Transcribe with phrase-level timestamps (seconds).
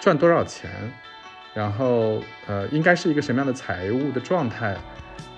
[0.00, 0.70] 赚多少钱，
[1.54, 4.76] 然后呃，应该是一个什么样的财务的状态，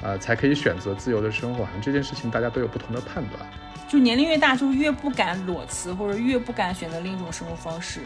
[0.03, 1.65] 呃，才可以选择自由的生活。
[1.65, 3.41] 好像这件事情大家都有不同的判断。
[3.89, 8.03] 就年龄越大，就越不敢裸辞，或者越不敢选择另一种生活方式，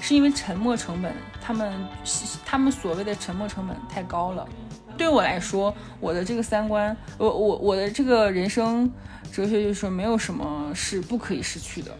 [0.00, 1.72] 是因为沉没成本，他们
[2.44, 4.44] 他们所谓的沉没成本太高了。
[4.96, 8.90] 对我来说，我的这个三观，我我我的这个人生
[9.30, 11.92] 哲学就是说，没有什么是不可以失去的。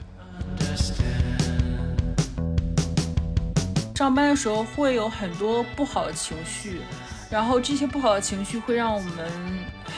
[3.99, 6.83] 上班的时候会有很多不好的情绪，
[7.29, 9.29] 然后这些不好的情绪会让我们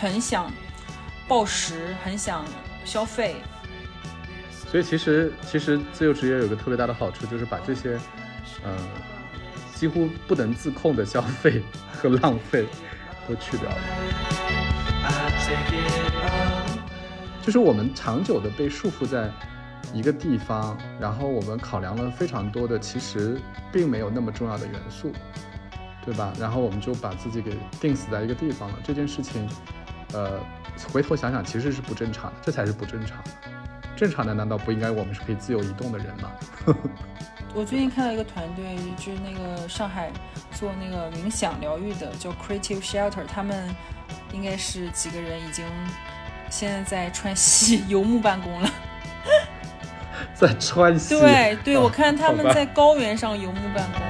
[0.00, 0.50] 很想
[1.28, 2.42] 暴食，很想
[2.82, 3.36] 消费。
[4.70, 8.00] 所以其实其实自由职业有个特别大的好处，就是把这些
[8.64, 8.74] 呃
[9.74, 12.64] 几乎不能自控的消费和浪费。
[13.28, 13.76] 都去掉了，
[17.42, 19.30] 就是我们长久的被束缚在
[19.92, 23.40] 一个地方，然后我们考量了非常多的其实
[23.72, 25.12] 并没有那么重要的元素，
[26.04, 26.32] 对吧？
[26.38, 28.78] 然后我们就把自己给定死在一个地方了。
[28.84, 29.48] 这件事情，
[30.12, 30.40] 呃，
[30.92, 33.30] 回头想想其实是不正常的，这才是不正常的。
[33.96, 36.30] 正常的难道不应该我们是可以自由移动的人吗？
[37.52, 40.10] 我最近看到一个团队，就是那个上海
[40.52, 43.68] 做那个冥想疗愈的，叫 Creative Shelter，他们
[44.32, 45.66] 应该是几个人已经
[46.48, 48.70] 现在在川西游牧办公了。
[50.34, 51.18] 在川西？
[51.18, 54.00] 对 对，我看他们在高原上游牧办公。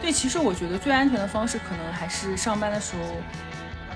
[0.00, 3.02] 对，其实我觉得最安全的方式，可能还是上班的时候。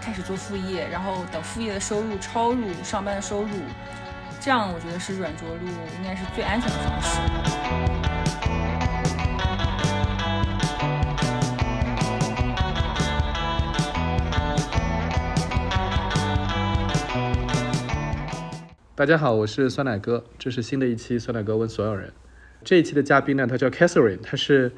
[0.05, 3.51] 开始做副业，然后等副业的收入超入上班的收入，
[4.41, 7.21] 这样我觉得是软着陆，应该是最安全的方式。
[19.03, 22.13] 大家好，我是酸奶哥，这是新的一期酸奶哥问所有人。
[22.63, 24.71] 这一期的嘉宾呢，他叫 Catherine，他是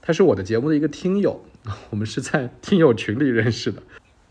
[0.00, 1.44] 他是我的节目的一个听友，
[1.90, 3.82] 我们是在听友群里认识的。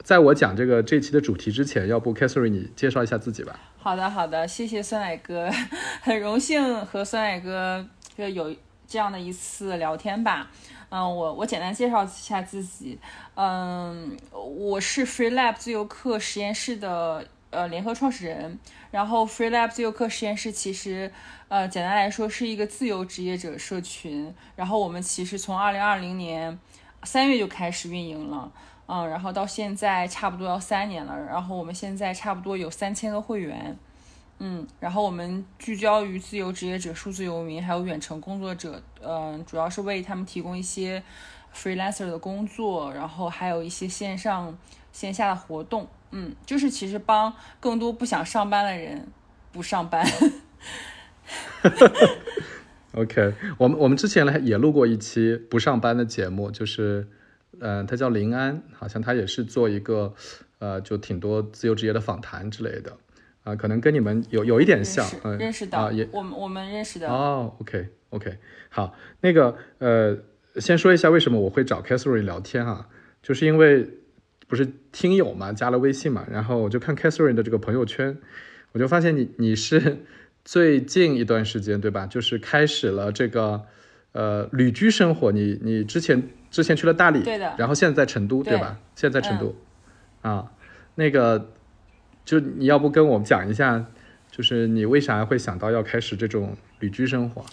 [0.01, 3.59] 在我讲这个这期的主题之前，要不 Catherine 你介绍一下自己吧？
[3.78, 5.50] 好的，好的，谢谢酸奶哥，
[6.01, 7.85] 很荣幸和酸奶哥
[8.18, 8.56] 就有
[8.88, 10.50] 这样的一次聊天吧。
[10.88, 12.97] 嗯，我我简单介绍一下自己。
[13.35, 18.59] 嗯，我是 FreeLab 自由课实验室的呃联合创始人。
[18.91, 21.12] 然后 FreeLab 自由课实验室其实
[21.47, 24.34] 呃简单来说是一个自由职业者社群。
[24.56, 26.59] 然后我们其实从二零二零年
[27.03, 28.52] 三月就开始运营了。
[28.86, 33.78] 嗯，然后到现在差不多要三年了，然后我们现在差不多有三千个会员，
[34.40, 41.02] 嗯，然后我们聚焦于自由职业者、数字游民还有远程工作者，嗯，主要是为他们提供一些
[41.56, 44.56] freelancer 的工作，然后还有一些线上
[44.92, 49.06] 线下的活动，嗯，就是其实帮更多不想上班的人
[49.51, 50.06] 不上班。
[52.94, 57.07] OK，我们我们之前呢也录过一期不上班的节目，就是。
[57.59, 60.12] 嗯，他叫林安，好像他也是做一个，
[60.57, 62.97] 呃，就挺多自由职业的访谈之类的，
[63.44, 70.18] 啊，可能跟你们有有一点像，嗯，认识的啊，也我们我们认识的哦，OK OK，好，那个呃，
[70.56, 72.90] 先说一下为什么我会找 Catherine 聊天哈，
[73.22, 73.88] 就是因为
[74.48, 78.18] 不是听友嘛，加了微信嘛，然后我就看 Catherine 的这个朋友圈，
[78.72, 80.06] 我就发现你你是
[80.44, 83.64] 最近一段时间对吧，就是开始了这个
[84.12, 86.24] 呃旅居生活，你你之前。
[86.54, 88.78] 之前去了大理，对的，然后现在在成都，对吧？
[88.96, 89.56] 现在在成都，
[90.22, 90.52] 啊，
[90.94, 91.50] 那个，
[92.24, 93.84] 就你要不跟我们讲一下，
[94.30, 97.44] 就是你为啥会想到要开始这种旅居生活？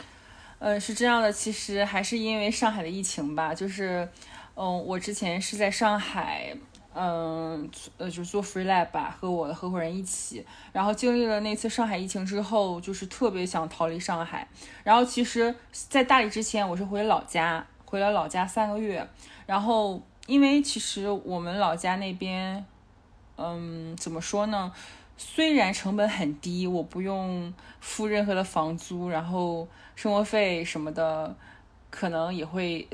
[0.58, 4.06] 呃，是这样的，其实还是因为上海的疫情吧，就是，
[4.54, 6.54] 嗯，我之前是在上海，
[6.94, 14.48] 嗯，呃，就是做 free lab 吧，和我的合伙人一起，然后经历了那次上海疫情之后，就是特别想逃离上海，
[14.84, 17.66] 然后其实，在大理之前，我是回老家。
[17.84, 19.04] 回了老家三个月，
[19.46, 22.64] 然后因为其实我们老家那边，
[23.36, 24.72] 嗯，怎么说呢？
[25.16, 29.66] 虽然成本很低，我不用付任何的房租，然后
[29.96, 31.34] 生活费什么的
[31.90, 32.86] 可能也会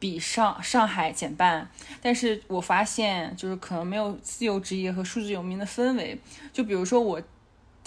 [0.00, 1.70] 比上上海减半，
[2.02, 6.18] 但是我发现就是可能没有自由职业和数字游民的氛围。
[6.52, 7.22] 就比如说我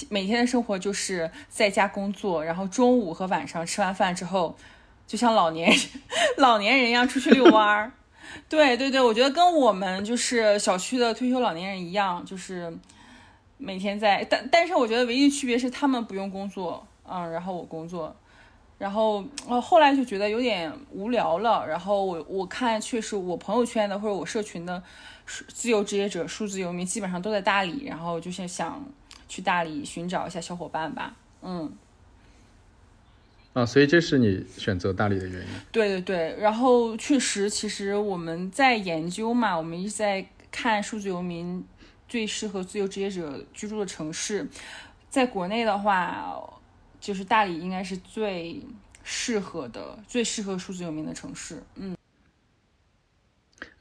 [0.07, 4.56] 每天的生活就是在家工作，然后中午和晚上吃完饭之后。
[5.06, 5.77] 就像老年人
[6.39, 7.92] 老年人一样出去遛弯儿，
[8.48, 12.74] 对对对，我觉得跟我们就是小区的退休老年人一样，就是
[13.57, 18.15] 每天在，但但是我觉得唯一区别是他们不用工作，嗯，然后我工作，
[18.78, 24.84] 然后呃后来就觉得有点无聊了，然后我我看确实我朋友圈的或者我社群的
[25.48, 28.86] 自由职业者、数字游民基本上都在大理，然后就是想
[29.30, 31.16] 去大理寻找一下小伙伴吧。
[31.42, 31.72] 嗯。
[33.54, 35.48] 啊，所以这是你选择大理的原因。
[35.72, 41.64] 对对对，然后确实，其实我们在研究嘛，我们一直在看数字游民
[42.10, 44.50] 最适合自由职业者居住的城市。
[45.08, 46.36] 在国内的话，
[47.03, 48.61] 就是大理应该是最
[49.03, 51.61] 适合的、最适合数字游民的城市。
[51.75, 51.94] 嗯。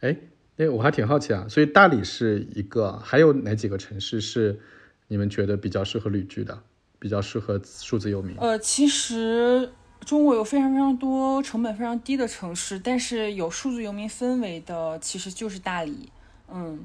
[0.00, 0.16] 哎，
[0.56, 4.60] 那我还挺好奇啊，所以大理是一个，还有哪几个城市是
[5.06, 6.64] 你们觉得比较适合旅居的？
[6.98, 8.36] 比较适合数字游民。
[8.40, 16.10] 呃，其实中国有非常非常多成本非常低的城市，但是有数字游民氛围的其实就是大理。
[16.52, 16.84] 嗯，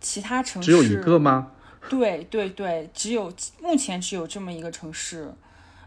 [0.00, 1.52] 其他城市只有一个吗？
[1.88, 3.32] 对对对，只有
[3.62, 5.32] 目前只有这么一个城市。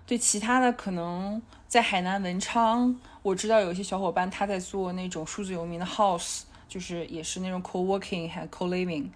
[0.06, 9.08] 对，其他的可能在海南文昌，我知道有一些小伙伴他在做那种数字游民的 house，就是也是那种 co-working 还 co-living。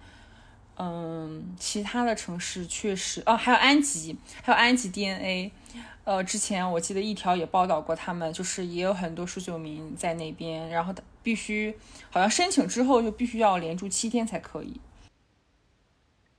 [0.80, 5.50] 嗯，其他的城市确实哦，还有安吉，还有安吉 DNA，
[6.04, 11.76] 呃，之前我记得一条也报道过他们，就是也有很多数字游民在那边，然后必须
[12.10, 14.80] 好像申请之后就必须要连住七天才可以。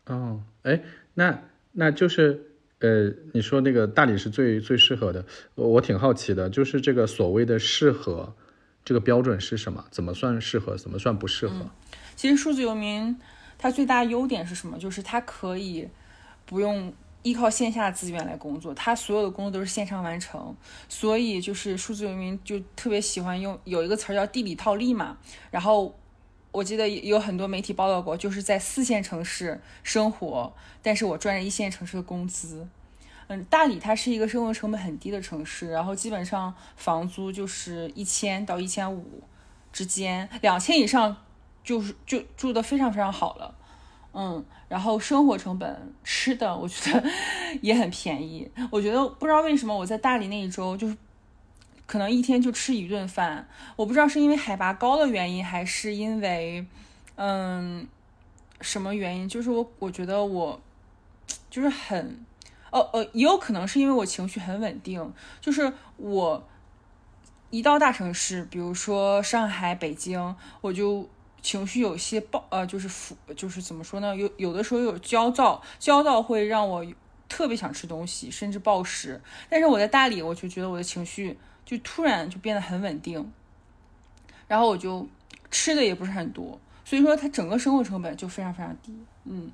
[0.05, 0.79] 哦，哎，
[1.15, 1.41] 那
[1.73, 2.48] 那就是
[2.79, 8.33] 呃，你说那个大理是最最适合的，我我挺好奇的，就是这个所谓的适合，
[8.83, 9.85] 这个标准是什么？
[9.91, 10.77] 怎么算适合？
[10.77, 11.69] 怎么算不适合？
[12.15, 13.17] 其实数字游民。
[13.61, 14.77] 它最大优点是什么？
[14.77, 15.85] 就是它可以
[16.45, 16.93] 不用
[17.23, 20.55] 依靠线下资源来工作，它所有的工作都是线上完成。
[20.87, 25.17] 所以就是数字游民就特别喜欢用有一个词儿叫地理套利嘛。
[25.51, 25.93] 然后
[26.51, 32.67] 我记得有很多媒体报道过，就是在四线城市生活，但是我赚着一线城市的工资。
[33.27, 39.23] 嗯，大理它是一个生活成本很低的城市，然后基本上房租就是一千到一千五
[39.71, 41.17] 之间，两千以上。
[41.61, 43.53] 就是就住的非常非常好了，
[44.13, 47.03] 嗯，然后生活成本吃的我觉得
[47.61, 48.49] 也很便宜。
[48.71, 50.97] 我觉得不知道为什么我在大理那一周就是
[51.89, 56.63] 可能一天就吃一顿饭，我不知道是因为海拔高的原因，还是因为
[57.15, 57.87] 嗯
[58.61, 60.61] 什么原因，就是我我觉得我
[61.49, 62.23] 就是很
[62.69, 66.47] 哦呃也有可能是因为我情绪很稳定，就是我
[67.49, 71.09] 一到大城市，比如说上海、北京，我就。
[71.41, 74.13] 情绪有些暴，呃，就是浮，就是怎么说呢？
[74.13, 76.85] 有有的时候有焦躁，焦躁会让我
[77.29, 79.21] 特别想吃东西，甚至暴食。
[79.49, 81.39] 但是我在大理，我就觉得我的情绪
[81.69, 83.31] 就突然就变得很稳定，
[84.47, 85.07] 然后我就
[85.51, 88.91] 吃的也不是很多，所以说它整个生活成本就非常非常低。
[89.25, 89.51] 嗯，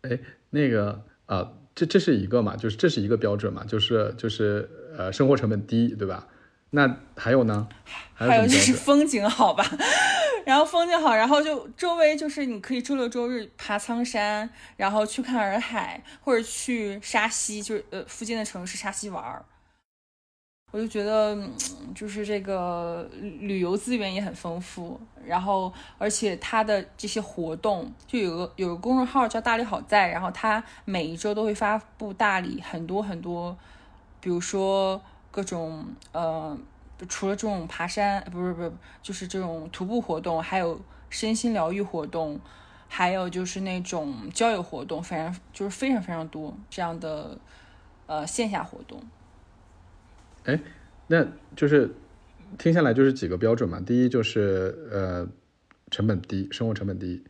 [0.00, 0.18] 哎，
[0.48, 6.26] 那个啊，这这是一个嘛，就是这是一个标准嘛，就是就是呃，生活成本低，对吧？
[6.70, 7.68] 那还有呢？
[8.14, 9.62] 还有就是风景好吧。
[10.46, 14.48] 然后风景好，然后就周围就是你可以周六周日爬苍山，
[14.78, 19.44] 然后去看洱海，或者去沙溪，就是呃附近的城市沙溪玩儿。
[20.70, 21.36] 我就觉得
[21.94, 23.08] 就是这个
[23.40, 33.56] 旅游资源也很丰富，然后而且它的这些活动，就有个有个公众号叫大理好在，然后它每一周都会发布大理很多很多，
[34.20, 35.00] 比如说
[35.30, 36.58] 各种呃。
[37.08, 38.70] 除了这种爬山，不是不是，
[39.02, 40.78] 就是这种徒步活动，还有
[41.08, 42.38] 身心疗愈活动，
[42.88, 47.38] 还有就是那种交友活动，反正就是非常非常多这样的
[48.04, 49.02] 呃线下活动。
[50.50, 50.60] 哎，
[51.06, 51.88] 那就是
[52.58, 55.28] 听下来就是几个标准嘛，第一就是呃
[55.90, 57.22] 成本低，生活成本低；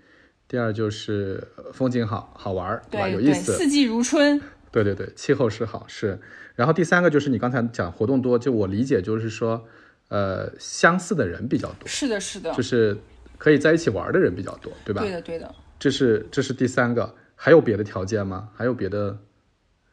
[0.49, 3.09] 第二就是风景好好玩，对吧？
[3.09, 4.41] 有意思，四季如春。
[4.73, 6.19] 对对对，气候是好是。
[6.55, 9.67] 然后第三个就是你刚才讲活动多，就我理解就是说，
[10.09, 11.87] 呃，相似的人比较多。
[11.87, 12.53] 是的，是的。
[12.55, 12.97] 就是
[13.37, 15.03] 可以在一起玩的人比较多，对吧？
[15.03, 15.55] 对的，对的。
[15.79, 18.49] 这是这是第三个，还有别的条件吗？
[18.55, 19.19] 还有别的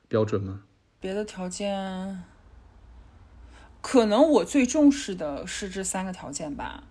[0.08, 0.62] 标准吗？
[1.00, 2.20] 别的条件，
[3.82, 6.84] 可能我最重视的是这三个条件吧。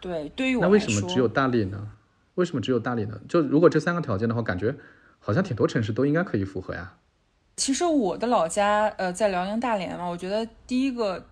[0.00, 1.88] 对，对于我那为什么只有大理呢？
[2.36, 3.18] 为什么只有大理呢？
[3.28, 4.74] 就如果这三个条件的话，感觉
[5.18, 6.94] 好像挺多城市都应该可以符合呀。
[7.56, 11.26] 其实我的老家呃在辽宁大连嘛，我觉得第一个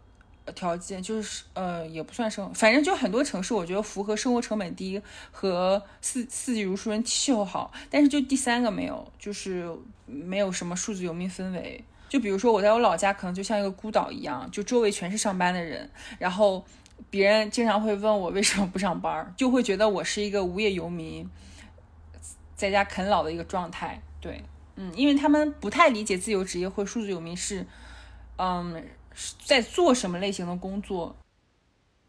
[0.55, 5.01] 条件就是呃也不算生，反正就很多城市我觉得符合生活成本低
[5.31, 9.71] 和四四季如春、气候好，但是就第三个没有，就是
[10.07, 11.85] 没有什么数字游民氛围。
[12.15, 16.65] 就比如说我在我老家可能就像一个孤岛一样，就周围全是上班的人，然后
[17.11, 21.29] 别人经常会问我为什么不上班，就会觉得我是一个无业游民，
[22.55, 24.45] 在家啃老的一个状态，对。
[24.77, 27.67] 嗯，因为他们不太理解自由职业或数字游民是，
[28.37, 28.81] 嗯，
[29.45, 31.17] 在做什么类型的工作。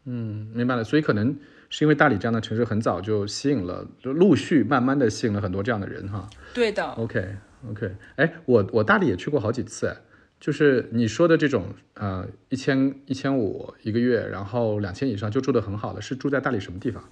[0.04, 0.84] 嗯，明白了。
[0.84, 1.36] 所以可能
[1.68, 6.30] 是因为大理这样的城市很早就吸引了，就陆续慢慢的吸引了很多这样的人哈。
[6.54, 6.84] 对的。
[6.92, 7.34] OK
[7.70, 9.96] OK，哎，我我大理也去过好几次，
[10.38, 17.02] 就是你说的这种，呃，一千一千五一个月，然后两千以上就住的很好的，是住在大理什么地方？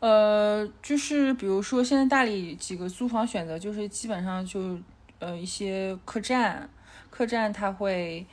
[0.00, 4.78] 呃，就是比如说现在大理几个租房选择，就是基本上就
[5.18, 6.68] 呃一些客栈，
[7.10, 8.26] 客栈它会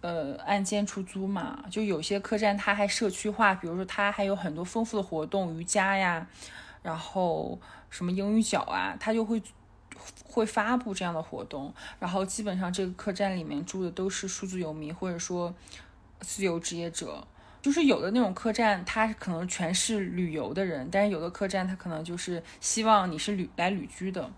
[0.00, 6.26] 呃按间出租嘛，就有些客栈它还社区化，比如说它还有很多丰富的活动，瑜伽呀，
[6.82, 9.40] 然后什么英语角啊，它就会
[10.24, 15.54] 会发布这样的活动，然后基本上这个客栈里面住的都是数字游民或者说
[16.20, 17.26] 自由职业者。
[17.60, 24.28] 就是有的那种客栈，它可能全是旅游的人，但是有的客栈，它可能就是希望你是旅来旅居的。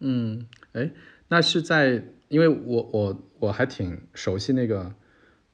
[0.00, 0.90] 嗯，哎，
[1.28, 4.94] 那是在，因为我我我还挺熟悉那个，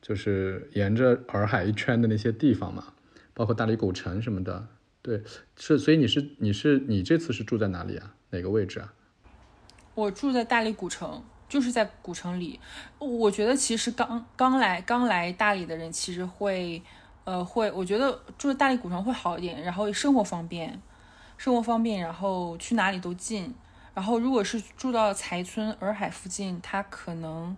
[0.01, 2.95] 就是沿着洱海一圈的那些地方嘛，
[3.35, 4.69] 包括大理古城什么的。
[5.03, 5.21] 对，
[5.57, 8.15] 是，所以你是你是你这次是住在哪里啊？
[8.33, 8.93] 哪个位置啊？
[9.95, 11.23] 我住在大理古城。
[11.49, 12.59] 就是在古城里，
[12.99, 16.83] 我觉得其实刚刚来刚来大理的人其实会，
[17.25, 20.81] 呃，会，我觉得住在大理古城会好一点，然后生活方便，
[21.37, 23.55] 生活方便，然后去哪里都近。
[23.93, 27.55] 然后如果是住到才村洱海附近，它可能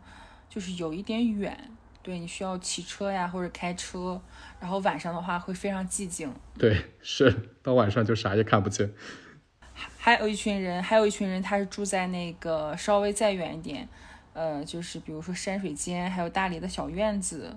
[0.49, 1.71] 就是有一点远，
[2.03, 4.21] 对你需要骑车呀或者开车，
[4.59, 6.35] 然后晚上的话会非常寂静。
[6.59, 8.93] 对，是到晚上就啥也看不见。
[9.75, 13.89] 还有一群人，还有一群人，他是住在那个稍微再远一点，
[14.33, 17.57] 呃，就是比如说山水间，还有大理的小院子，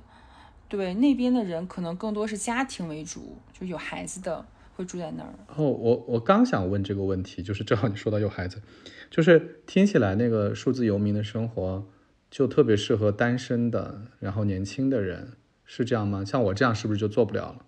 [0.67, 4.45] 对，那边的人可能更多是家庭为主，就有孩子的
[4.75, 5.33] 会住在那儿。
[5.55, 8.61] 哦，我我刚想问这个问题，就是正好你说到有孩子，
[9.09, 11.85] 就是听起来那个数字游民的生活
[12.31, 15.33] 就特别适合单身的，然后年轻的人，
[15.65, 16.25] 是这样吗？
[16.25, 17.65] 像我这样是不是就做不了了？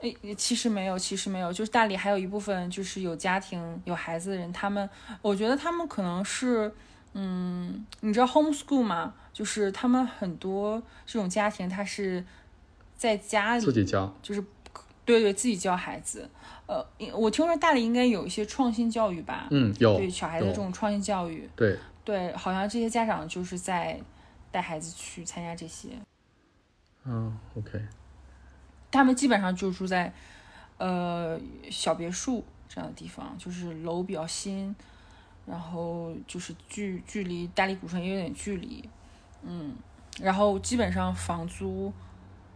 [0.00, 4.88] 哎，其实没有，其实没有，就是大理还有一部分就是有家庭有孩子的人，他们，
[5.20, 6.72] 我觉得他们可能是，
[7.14, 9.14] 嗯，你知道 homeschool 吗？
[9.32, 12.24] 就是他们很多这种家庭，他是
[12.96, 14.40] 在家里自己教，就是
[15.04, 16.28] 对对，自己教孩子。
[16.66, 19.48] 呃，我听说大理应该有一些创新教育吧？
[19.50, 23.98] 嗯，有对小孩子这种创新教育，对对，好像这些家长就是在
[24.50, 25.88] 带孩子去参加这些。
[27.04, 27.80] 嗯，OK。
[28.90, 30.12] 他们基本上就住在，
[30.78, 31.38] 呃，
[31.70, 34.74] 小别墅这样的地方，就是楼比较新，
[35.46, 38.88] 然后就是距距离大理古城也有点距离，
[39.42, 39.74] 嗯，
[40.20, 41.92] 然后基本上房租，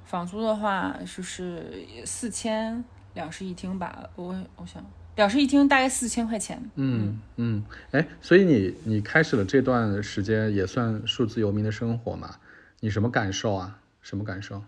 [0.05, 2.85] 房租的话就是四千
[3.15, 4.85] 两室一厅吧，我我想
[5.17, 6.63] 两室一厅大概四千块钱。
[6.77, 12.37] 嗯嗯，哎，所以你你开始了这段时间也算数字游民的生活嘛？
[12.81, 13.79] 你什么感受啊？
[14.01, 14.63] 什么感受？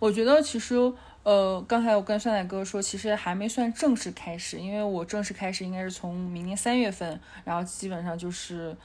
[0.00, 0.74] 我觉得其实，
[1.22, 8.76] 呃，刚才我跟酸奶哥说，其实还没算正式开始，因为我正式开始应该是从明年三月份，然后基本上就是，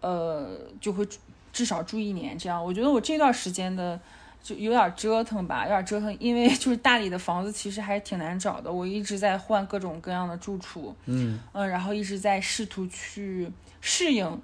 [0.00, 1.06] 呃，就会
[1.52, 2.62] 至少住一年这样。
[2.62, 3.98] 我觉得我这段时间的
[4.42, 13.50] 就有点折腾吧，有点折腾，因为 就是大理的房子其实还挺难找的，我一直在换各种各样的住处，嗯嗯，然后一直在试图去
[13.80, 14.40] 适应。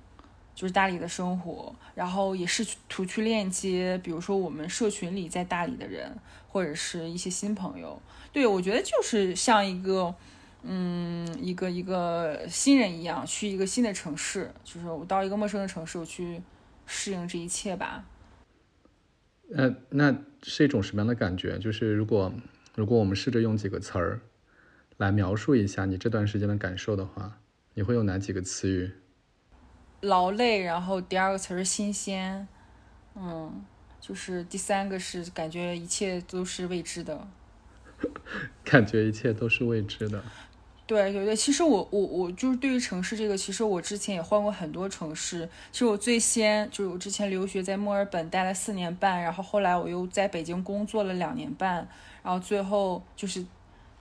[0.55, 8.01] 就是大理的生活，然后也试图去链接，比如说我们社群里在大理的人，或者是一些新朋友。
[8.33, 10.15] 对我觉得就是像一个，
[10.63, 16.41] 嗯，一个一个新人一样，去一个新的城市，就是我到一个陌生的城市，我去
[16.87, 18.05] 适应这一切吧。
[19.55, 21.59] 呃，那是一种什么样的感觉？
[21.59, 22.33] 就是如果
[22.75, 24.21] 如果我们试着用几个词儿
[24.97, 27.39] 来描述一下你这段时间的感受的话，
[27.75, 28.91] 你会用哪几个词语？
[30.01, 32.47] 劳累，然后第二个词是新鲜，
[33.15, 33.65] 嗯，
[34.01, 37.27] 就是第三个是感觉一切都是未知的，
[38.65, 40.23] 感觉一切都是未知的。
[40.87, 45.49] 对对对，其实我我我就是对于城市这个，其实我之前也换过很多城市。
[45.73, 51.89] 其实我最先就是我之前留学在墨尔本待了四年半，然后后来我又在北京工作了两年半，
[52.23, 53.45] 然后最后就是。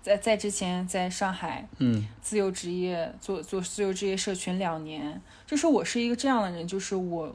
[0.03, 7.33] 在在之前，在上海，嗯，自由职业做做自由职业社群两年，就是我是一个这样的人，就是我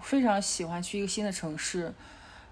[0.00, 1.92] 非常喜欢去一个新的城市，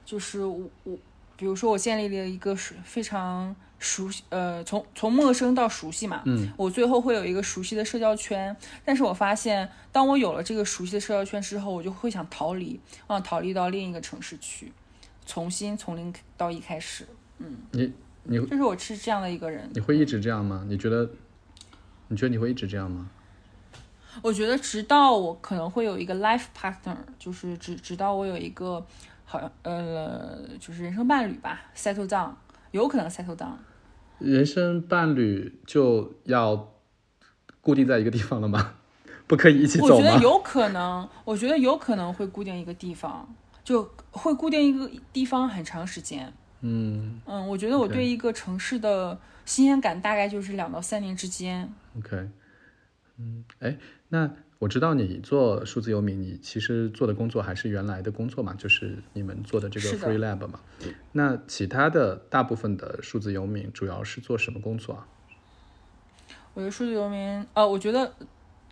[0.04, 0.98] 就是我我，
[1.36, 14.72] 比如说我建立了一个非常熟悉，呃，从从陌生到熟悉嘛，嗯，我最后会有一个熟悉的社交圈，但是我发现，当我有了这个熟悉的社交圈之后，我就会想逃离，啊，逃离到另一个城市去，
[15.24, 17.06] 重新从零到一开始，
[17.38, 17.92] 嗯，你。
[18.28, 20.64] 你就是我是这样的一个人，你会一直这样吗？
[20.68, 21.08] 你觉得？
[22.08, 23.08] 你觉得你会一直这样吗？
[24.22, 28.84] 我觉得直到我可能会有一个 life partner，就是直直到我有一个
[29.24, 32.30] 好像呃，就是人生伴侣吧，settle down，
[32.70, 33.56] 有可能 settle down。
[34.18, 36.72] 人生伴侣就要
[37.60, 38.74] 固定在一个地方了吗？
[39.26, 40.04] 不可以一起我走吗？
[40.04, 43.28] 觉得有可能，我觉得有可能会固定一个地方，
[43.64, 46.32] 就会固定一个地方很长时间。
[46.60, 51.72] 嗯嗯，我觉得我对一个城市的新鲜感大概就是两到三年之间。
[51.98, 52.28] ，OK，
[53.18, 53.76] 嗯，哎，
[54.08, 60.60] 那我知道你做数字游民，你其实做的工作还是原来的工作嘛，就是你们做的这个 Free Lab 嘛。
[61.12, 65.06] 那其他的大部分的数字游民主要是做什么工作啊？
[66.54, 68.10] 我觉得数字游民，呃，我觉得，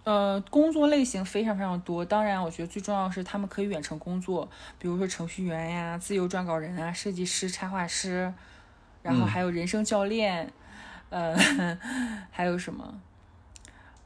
[0.04, 2.04] 呃，工作类型非常非常多。
[2.04, 8.32] 当然，我觉得最重要的是他们可以远程工作，比如说程序员呀、自由撰稿人啊、设计师、插画师，
[9.02, 10.52] 然后还有人生教练，
[11.08, 11.34] 呃，
[12.30, 13.00] 还有什么？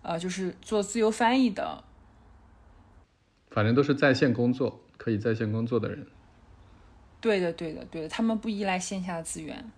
[0.02, 1.82] 呃，就是做自由翻译的，
[3.50, 6.06] 反正都是在线工作，可以在线工作的人。
[7.20, 9.68] 对的，对的，对的，他们不依赖线下的资源。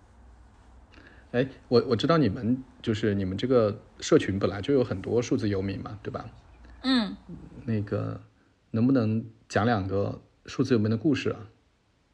[1.31, 6.25] 哎，我我知道你们就是你们这个社群本来就有很多数字游民嘛，对吧？
[6.83, 7.15] 嗯，
[7.65, 8.19] 那个
[8.71, 11.39] 能不能讲两个数字游民的故事啊？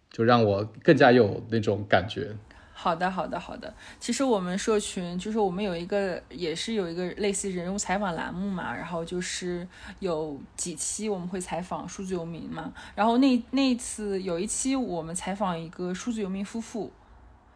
[0.09, 2.35] 就让我更加有那种感觉。
[2.73, 3.73] 好的，好的，好的。
[3.99, 9.67] 其实我们社群就是我们有一个，也是有一个类似人物采访栏目嘛，然后就是
[9.99, 16.91] 有几期我们会采访数字游民嘛，然后那那一次有一期我们采访一个数字游民夫妇，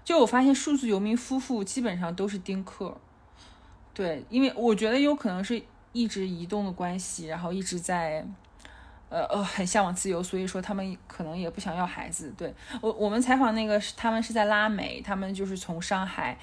[0.03, 2.97] 就我发现数字游民夫妇基本上都是丁克，
[3.93, 5.61] 对，因为我觉得有可能是
[5.93, 8.25] 一直移动的关系，然后一直在。
[9.13, 12.33] 呃呃，很向往自由，所以说他们可能也不想要孩子。
[12.37, 16.37] 对我，我们采访那个是他们是在拉美，他们就是从上海，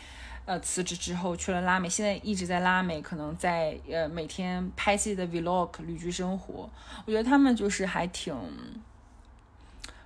[0.44, 6.68] 呃辞职之后去了拉美，现在一直在拉美，可能在呃每天拍自己的 vlog 旅居生活。
[7.06, 8.36] 我觉得他们就是还挺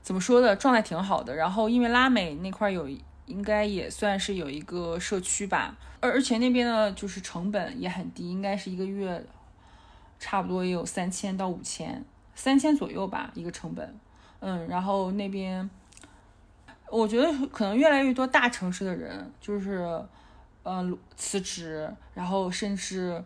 [0.00, 1.34] 怎么说的，状态挺好的。
[1.34, 2.88] 然后因为拉美那块有
[3.26, 9.24] 应该也算是有一个社区吧，而而且那边的就是成本也很低，应该是一个月
[10.18, 12.04] 差不多也有三千到五千。
[12.34, 13.94] 三千左右吧，一个成本，
[14.40, 15.68] 嗯，然后那边，
[16.90, 20.02] 我觉得可能越来越多大城市的人就是，
[20.62, 23.22] 呃，辞职，然后甚至，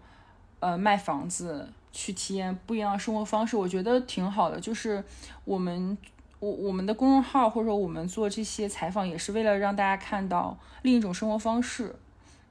[0.59, 4.61] 呃，卖房子去体验不一样的生活方式，我觉得挺好的。
[4.61, 5.02] 就是
[5.44, 5.96] 我们，
[6.38, 11.94] 我我们的公众号或者说我们做这些采访，也是为了让大家看到另一种生活方式。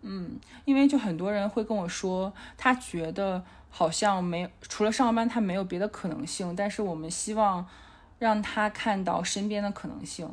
[0.02, 3.44] 嗯，因为就很多人会跟我说，他觉得。
[3.78, 6.56] 好像没，除了上班，他没有别的可能性。
[6.56, 7.68] 但是我们希望
[8.18, 10.30] 让他看到身边的可能性。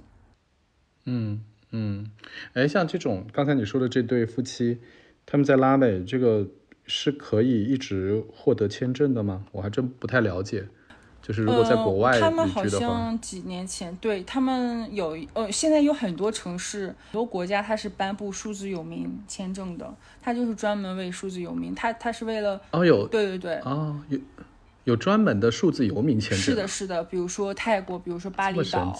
[1.06, 2.12] 嗯嗯，
[2.52, 4.78] 哎，像这种刚才你说的这对夫妻，
[5.26, 6.46] 他们在拉美这个
[6.86, 9.46] 是可以一直获得签证的吗？
[9.50, 10.68] 我还真不太了解。
[11.22, 23.54] 就是如果在国外呃、他们好像几年前对他们有呃，现在有很多城市、很多国家，它是颁布数字游民签证的，它就是专门为数字游民，它它是为了哦有对对对。
[23.60, 24.18] 哦有
[24.84, 28.92] 有专门的数字游民签证，是的，是的，比如说泰国，比如说巴厘岛，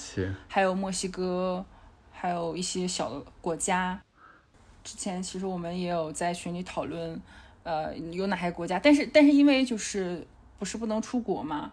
[0.47, 1.65] 还有墨西哥，
[2.13, 4.01] 还有一些小的国家。
[4.85, 7.21] 之前其实我们也有在群里讨论，
[7.65, 10.25] 呃，有哪些国家，但是但是因为就是
[10.61, 11.73] 不是不能出国嘛，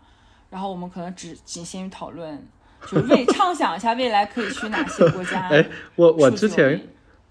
[0.49, 2.47] 然后我们可能只仅限于讨论，
[2.87, 5.47] 就是为畅想一下未来可以去哪些国家。
[5.53, 6.81] 哎，我我之前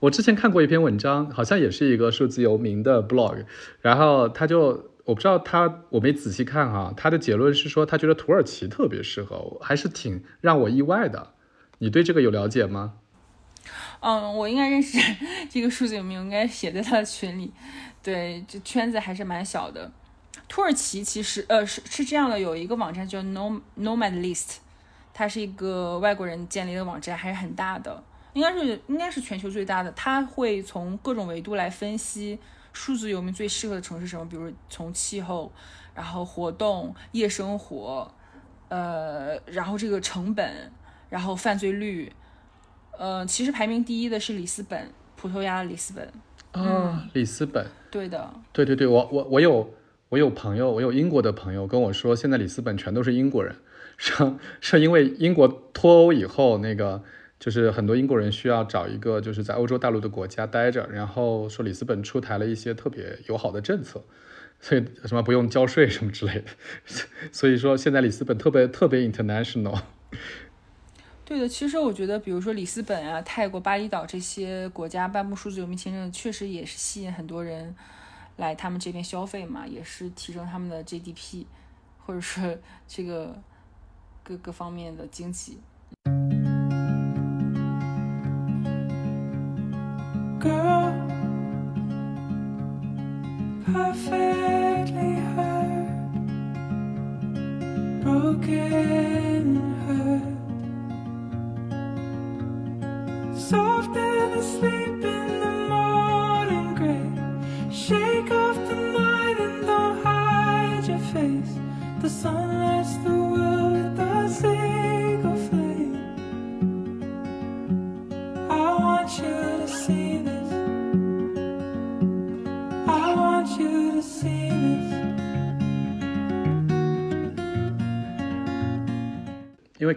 [0.01, 3.45] 我之前看过一篇文章，好像也是一个数字游民的 blog，
[3.81, 11.35] 然后他就我不知道他我没仔细看哈、他的结论是说他觉得土耳其特别适合我，还是挺让我意外的。
[11.79, 12.95] 你对这个有了解吗？
[14.01, 14.97] 嗯，我应该认识
[15.51, 17.53] 这个数字游民，我应该写在他的群里。
[18.03, 19.91] 对，这圈子还是蛮小的。
[20.49, 24.57] 土耳其其实呃是是这样的，有一个网站叫 Nom Nomad List，
[25.13, 29.93] 它是一个外国人建立的网站，还是很大的，应该是应该是全球最大的。
[29.93, 32.39] 它会从各种维度来分析
[32.73, 35.53] 数字游民最适合的城市是什么，比如从气候，
[35.95, 38.11] 然后活动、夜生活，
[38.69, 40.73] 呃，然后这个成本，
[41.11, 42.11] 然后犯罪率，
[42.97, 46.11] 呃，其实排名第一的是里斯本，葡萄牙的里斯本。
[46.53, 49.69] 啊，里斯本，对的，对对对，我我我有
[50.11, 53.57] 我有朋友，我有英国的朋友跟我说，现在里斯本全都是英国人，
[53.97, 54.13] 是
[54.61, 57.03] 是因为英国脱欧以后，那个
[57.39, 64.03] 就是很多英国人需要找一个就是在欧洲大陆的国家待着，然后说里斯本出台了一些特别友好的政策，
[64.61, 66.45] 所以什么不用交税什么之类的，
[67.31, 69.83] 所以说现在里斯本特别特别 international。
[71.25, 71.47] 对的。
[71.47, 77.75] 其实我觉得，比如说里斯本啊、泰国、巴厘岛这些国家颁布数字游民签证，确实也是吸引很多人
[78.39, 81.45] 来他们这边消费嘛，也是提升他们的 GDP，
[81.99, 82.57] 或者说
[82.89, 83.37] 这个
[84.23, 85.61] 各个方面的经济。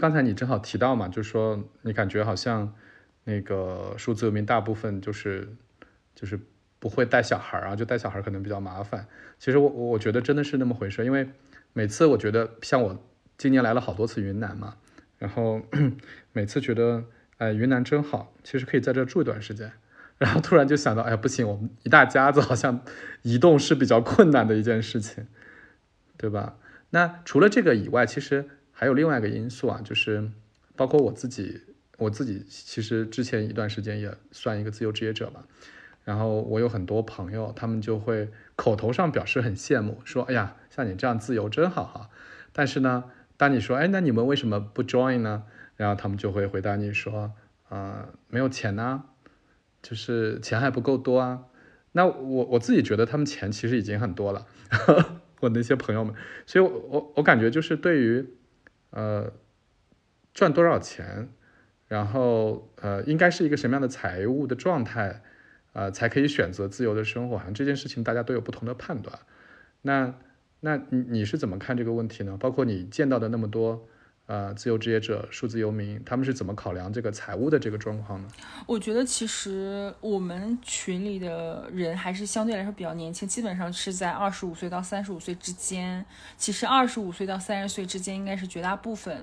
[0.02, 2.74] 刚才你正好提到嘛，就是说你感觉好像
[3.26, 5.56] 那个数字游民大部分就是
[6.16, 6.40] 就是
[6.80, 9.06] 不会带小孩儿啊，就带小孩儿可能比较麻烦。
[9.38, 11.30] 其实我我觉得真的是那么回事，因为
[11.74, 14.78] 每次我觉得像我今年来了好多次云南嘛，
[15.20, 15.62] 然后
[16.34, 17.06] 每次觉得
[17.38, 19.72] 哎云南真好，其实可以在这住一段时间。
[20.18, 22.84] 然后突然就想到，哎呀不行，我们一大家子好像
[23.22, 25.28] 移动是比较困难的一件事情，
[26.18, 26.58] 对吧？
[26.90, 28.50] 那除了这个以外，其实
[28.82, 30.28] 还有另外一个因素啊，就是
[30.76, 31.62] 包括我自己，
[32.00, 35.46] 我自己其实之前一段时间也算一个自由职业者吧。
[36.04, 42.10] 然后我有很多朋友，他们就会口头上表示很羡慕，说：“哎呀，像你这样自由真好哈。”
[42.52, 43.04] 但是呢，
[43.38, 45.44] 当你说：“哎，那你们为什么不 join 呢？”
[45.78, 47.34] 然后他们就会回答你说
[47.70, 49.04] ：“呃，没有钱呐、
[49.84, 51.44] 就是钱还不够多啊。”
[51.94, 54.48] 那我我自己觉得他们钱其实已经很多了，
[55.42, 56.16] 我那些朋友们，
[56.48, 58.28] 所以我我我感觉就是对于
[58.92, 59.34] 呃
[60.34, 61.28] 赚多少钱，
[61.88, 65.22] 然后呃应该是一个什么样的财务的状态，
[65.74, 69.20] 呃才可以选择自由的生活，好像这件事情大家都有不同的判断。
[69.82, 70.14] 那
[70.60, 72.38] 那你你是怎么看这个问题呢？
[72.38, 73.88] 包括你见到的那么多
[74.28, 78.28] 呃自由职业者、数字游民，他们是怎么考量这个财务的这个状况呢？
[78.66, 86.06] 我觉得其实我们群里的人还是相对来说比较年轻，基本上是在二十五岁到三十五岁之间。
[86.38, 89.22] 其实二十五岁到三十岁之间应该是绝大部分。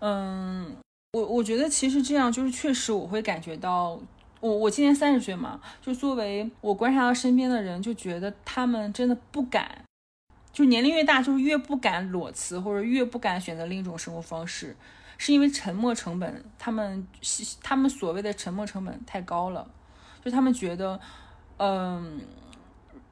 [0.00, 0.76] 嗯，
[1.12, 4.00] 我我觉得其实这样就是确实我会感觉到，
[4.40, 9.81] 我我今年三十岁嘛，就作为我观察到身边的人，就觉得他们真的不敢，
[10.52, 14.76] 就年龄越大，就是越不敢裸辞，或者越不敢选择另一种生活方式。
[15.18, 17.06] 是因为沉没成本，他们
[17.62, 19.68] 他们所谓的沉没成本太高了，
[20.24, 20.98] 就他们觉得，
[21.58, 22.20] 嗯，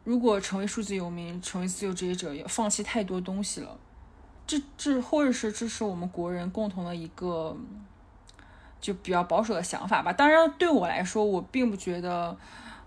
[0.03, 3.79] 如果成为数字游民，成为自由职业者，要放弃太多东西了。
[4.45, 7.57] 这这或者是这是我们国人共同的一个
[8.81, 10.13] 就比较保守的想法吧。
[10.13, 12.37] 当然，对我来说，我并不觉得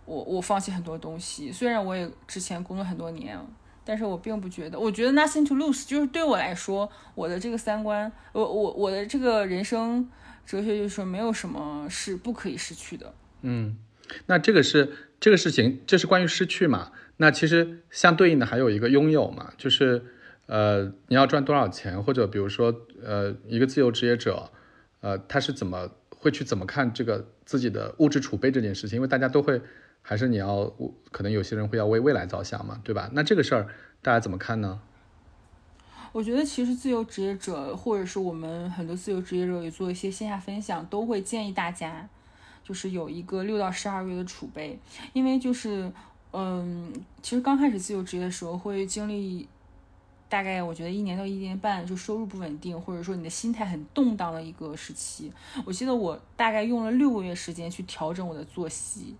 [0.04, 1.50] 我我放弃很多东西。
[1.50, 3.39] 虽然我也之前工作很多年，
[3.86, 10.10] 但是我并不觉得，我觉得 nothing to lose，就是对我来说，我的这个三观，我我我的这个人生
[10.46, 13.13] 哲学就是说，没有什么是不可以失去的。
[13.41, 13.78] 嗯，
[14.28, 16.91] 那这个是这个事情，这是关于失去嘛？
[17.17, 20.04] 那其实相对应的还有一个拥有嘛，就是
[20.48, 24.50] 呃，你要赚多少钱，或者比如说呃，一个自由职业者，
[25.02, 28.98] 呃，他是怎么会去怎么看这个自己的物质储备这件事情？
[28.98, 29.62] 因为大家都会，
[30.04, 30.72] 还是你要
[31.12, 33.10] 可能有些人会要为未来着想嘛，对吧？
[33.13, 33.68] 那这个事儿
[34.02, 34.80] 大家怎么看呢？
[36.12, 42.08] 我觉得其实自由职业者，或者是我们很多自由职业者也做一些线下分享，都会建议大家，
[42.63, 44.78] 就是有一个六到十二月的储备，
[45.13, 45.92] 因为就是，
[46.34, 49.48] 嗯，其实刚开始自由职业的时候会经历，
[50.30, 55.32] 大概我觉得一年到一年半，就收入不稳定，或者说你的心态很动荡的一个时期。
[55.66, 59.16] 我记得我大概用了六个月时间去调整我的作息。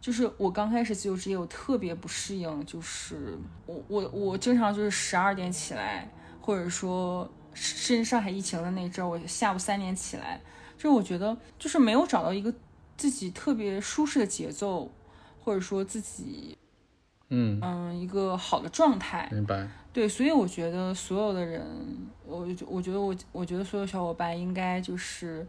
[0.00, 6.08] 就是我刚开始自由职业，我特别不适应，就是我我我经常就是十二点起来，
[6.40, 10.40] 或者说甚至上海疫情的那阵儿，我下午三点起来，
[10.76, 12.54] 就是我觉得就是没有找到一个
[12.96, 14.90] 自己特别舒适的节奏，
[15.42, 16.56] 或者说自己
[17.30, 19.28] 嗯，嗯一个好的状态。
[19.32, 19.68] 明白。
[19.92, 21.66] 对，所以我觉得所有的人，
[22.24, 25.44] 我我觉得我我觉得所有小伙伴应该就是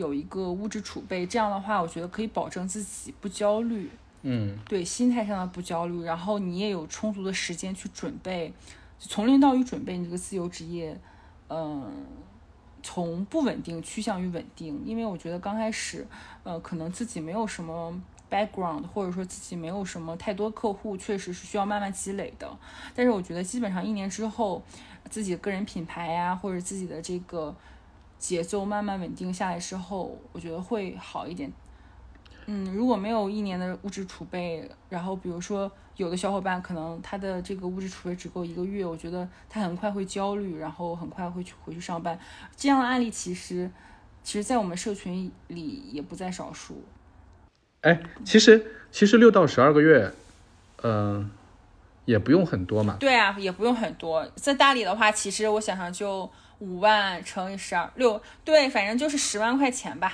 [0.00, 3.90] 有一个物质储备，这样的话，我觉得可以保证自己不焦虑。
[4.22, 8.52] 嗯对心态上的不焦虑，然后你也有充足的时间去准备，
[8.98, 10.98] 从零到一准备你这个自由职业，
[11.48, 11.90] 嗯、
[12.82, 14.82] 从不稳定趋向于稳定。
[14.84, 16.06] 因为我觉得刚开始，
[16.44, 17.98] 呃，可能自己没有什么
[18.30, 22.46] background，或者说自己没有什么太多客户，确实是需要慢慢积累的。
[22.94, 24.62] 但是我觉得基本上一年之后，
[25.08, 27.56] 自己的个人品牌呀，或者自己的这个
[28.20, 31.50] 节奏慢慢稳定下来之后，我觉得会好一点。
[32.46, 42.18] 嗯，如果没有一年的物质储备，然后比如说有的小伙伴可能他的这个物质储备只够一个月，我觉得他很快会焦虑，然后很快会去回去上班。
[42.56, 43.70] 这样的案例其实，
[44.22, 46.84] 其实在我们社群里也不在少数。
[47.82, 50.12] 哎，其实其实六到十二个月，
[50.82, 51.30] 嗯、
[52.04, 52.96] 也不用很多嘛。
[52.98, 54.26] 对啊，也不用很多。
[54.34, 56.28] 在大理的话，其实我想想就
[56.60, 60.12] 五万乘以十二六，对，反正就是十万块钱吧。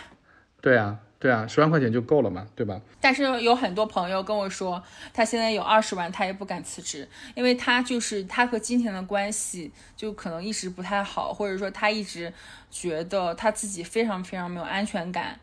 [0.60, 2.80] 对啊，对啊，十万块钱就够了嘛，对吧？
[3.00, 4.82] 但是有很多朋友跟我说，
[5.12, 12.32] 他现在有二十万，他也不敢辞职，因为他就是他和金钱的关系就可能一直不太好，或者说他一直
[12.70, 15.38] 觉得他自己非常非常没有安全感。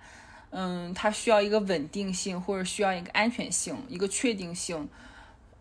[0.52, 4.88] 嗯，他需要一个稳定性，或者需要一个安全性，一个确定性。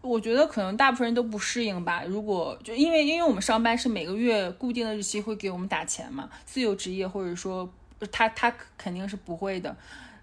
[0.03, 2.05] 我觉得可能大部分人都不适应吧。
[2.05, 7.73] 如果就因为因为我们上班是每个月固定的日期会给我们打钱嘛，自由职业或者说
[8.11, 9.75] 他他肯定是不会的。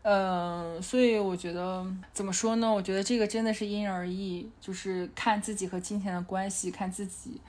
[0.02, 2.74] 嗯，所以我觉得怎么说呢？
[2.74, 7.42] 我觉得这个真的是因人而异，就是看自己和金钱的关系，看自己，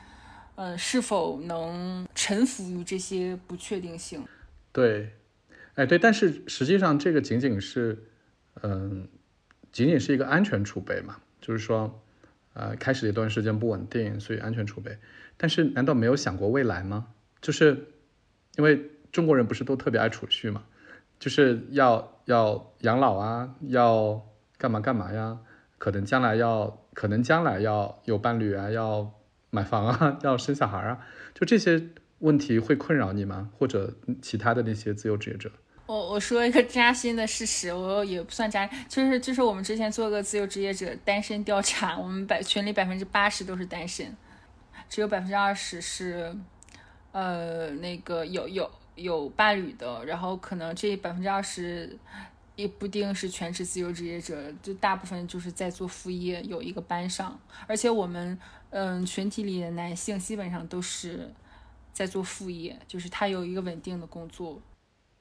[0.56, 4.24] 嗯，是否能臣服于这些不确定性。
[4.72, 5.12] 对，
[5.74, 8.04] 哎对，但是实际上这个仅仅是，
[8.62, 9.08] 嗯，
[9.70, 12.02] 仅仅是一个安全储备嘛，就是说，
[12.52, 14.98] 呃，开始一段时间不稳定，所以安全储备。
[15.36, 17.08] 但是难道没有想过未来吗？
[17.40, 17.88] 就是
[18.56, 20.64] 因为中国人不是都特别爱储蓄嘛，
[21.18, 24.26] 就是要要养老啊，要
[24.58, 25.38] 干嘛干嘛呀？
[25.78, 29.12] 可能将来要，可能将来要有伴侣啊，要
[29.50, 33.48] 买房啊， 要生小孩啊，就这些问题会困扰你吗？
[33.56, 35.50] 或者其他的那些自由职业者？
[35.90, 44.16] 我我说一个扎心的事实，我也不算扎，就是就是我们之前做个自由职业者单身调查，我们百群里百分之八十都是单身，
[44.88, 46.32] 只有百分之二十是，
[47.10, 51.98] 呃，那个有有有伴侣的，然后可能这百分之二十
[52.54, 58.38] 也不定是全职自由职业者，就大部分就是在做副业，有一个班上，而且我们
[58.70, 61.28] 嗯群体里的男性基本上都是
[61.92, 64.62] 在做副业，就是他有一个稳定的工作。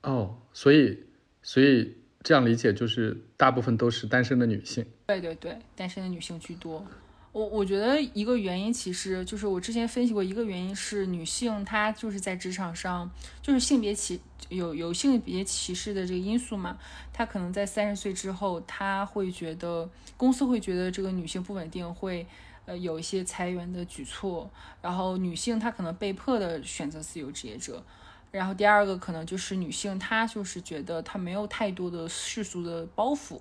[0.03, 1.03] 哦，所以
[1.41, 4.85] 所以这样理解就是大部分都是单身的女性。
[5.07, 6.85] 对对对，单身的女性居多。
[7.31, 13.09] 我我觉得一个原因其实就是我之前分析过，一个原因是女性她就是在职场上
[13.41, 16.79] 就是性别歧有有性别歧视的这个因素嘛，
[17.13, 22.25] 她可能在三十岁之后，她会觉得公司会觉得这个女性不稳定，会
[22.65, 24.49] 呃有一些裁员的举措，
[24.81, 27.83] 然后女性她可能被迫的选择自由职业者。
[28.31, 33.39] 然后第二个可能就是女性，她就是觉得她没有太多的世俗的包袱。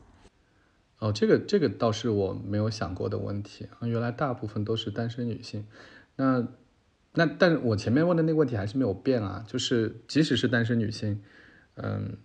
[0.98, 5.66] 哦，这个这个倒是我没有想过的问题啊，原来大部分都是单身女性。
[6.16, 6.48] 那
[7.12, 11.22] 那但我前面问的那个问题还是没有变啊，就是即使是单身女性，
[11.76, 12.16] 嗯，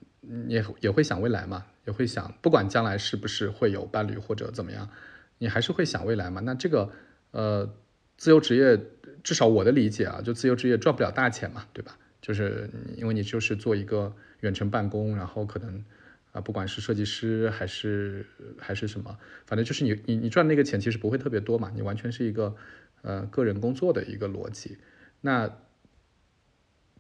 [0.48, 4.90] 也也会想未来嘛，也会想不管将来是不是会有伴侣或者怎么样，
[5.38, 6.42] 你还是会想未来嘛。
[6.42, 6.90] 那这个
[7.32, 7.72] 呃，
[8.18, 8.80] 自由职业
[9.24, 11.98] 至少我的理解啊，就自由职业赚不了大钱嘛，对吧？
[12.24, 15.84] 就是因为你就是做一个远程办公，然后可能
[16.32, 18.26] 啊，不管是设计师还是
[18.58, 22.56] 还是什么，反正就是你你你赚那个钱其实不会特别多嘛，你完全是一个
[23.02, 24.78] 呃个人工作的一个逻辑。
[25.20, 25.52] 那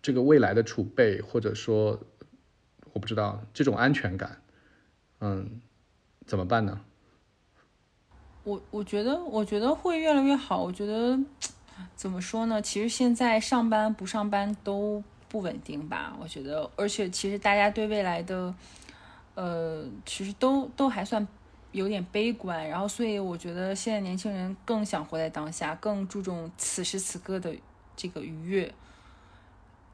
[0.02, 2.06] 这个未来的储备或者说
[2.92, 4.42] 我不知道这种安全感，
[5.22, 5.62] 嗯，
[6.26, 6.82] 怎么办呢？
[8.44, 10.62] 我我觉得我觉得会越来越好。
[10.62, 11.18] 我觉得
[11.96, 12.62] 怎么说呢？
[12.62, 15.02] 其实现在上班不上班都
[15.34, 16.16] 不稳定吧？
[16.22, 18.54] 我觉得，而且其实大家对未来的，
[19.34, 21.28] 呃，其实都都还算
[21.72, 22.70] 有点悲观。
[22.70, 27.52] 然后，所以我觉得现在年轻人更想活在当下，更注重此时此刻的
[27.96, 28.72] 这个愉悦。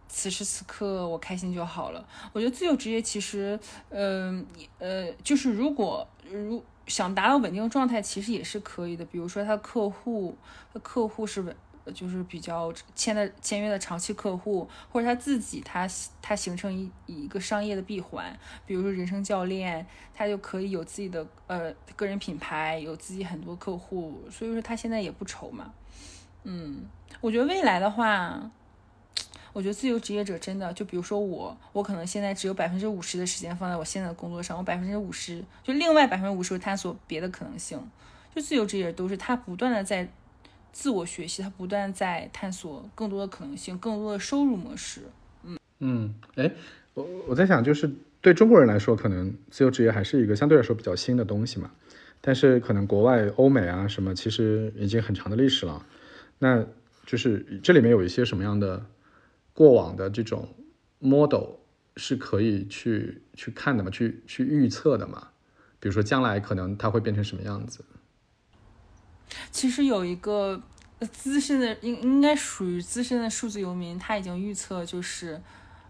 [0.10, 2.06] 此时此刻我开心就好了。
[2.34, 4.46] 我觉得自由职业其实，嗯、
[4.80, 9.06] 呃，就是如果如想达到稳定的状态，其实也是可以的。
[9.06, 10.36] 比如说，他客户，
[10.74, 11.56] 他客户是稳，
[11.92, 15.88] 就是比较签的签约的长期客户，或者他自己他
[16.22, 25.74] 他形成一一个商业的闭环，比如说人生教练，他就可以有自己的呃个人品牌，有自己很多客户，所以说他现在也不愁嘛。
[26.44, 26.86] 嗯，
[27.22, 28.52] 我觉得未来的话。
[29.52, 37.82] 我觉得自由职业者真的，就比如说我，我可能现在只有百分之五十的时间放在我现在的工作上，我百分之五十就另外百分之五十探索别的可能性。
[38.34, 40.08] 就自由职业都是他不断的在
[40.72, 45.02] 自我学习，他不断在探索更多的可能性，更多的收入模式。
[45.44, 46.52] 嗯嗯，哎，
[46.94, 47.90] 我我在想，就是
[48.22, 51.72] 对中国人来说，可能自由职业还是一个相对来说比较新的东西嘛。
[52.22, 55.86] 但是可能国外欧美啊什么，其实已经很长的历史了。
[56.38, 56.66] 那
[57.06, 58.86] 就是这里面有一些什么样的
[59.54, 60.50] 过往的这种
[61.00, 61.46] model
[61.96, 65.30] 是可以去去看的嘛，去去预测的嘛？
[65.80, 67.86] 比如说将来可能它会变成什么样子？
[69.52, 70.62] 其实有一个
[71.12, 75.42] 资深的，应应该属于资深的数字游民，他已经预测就是，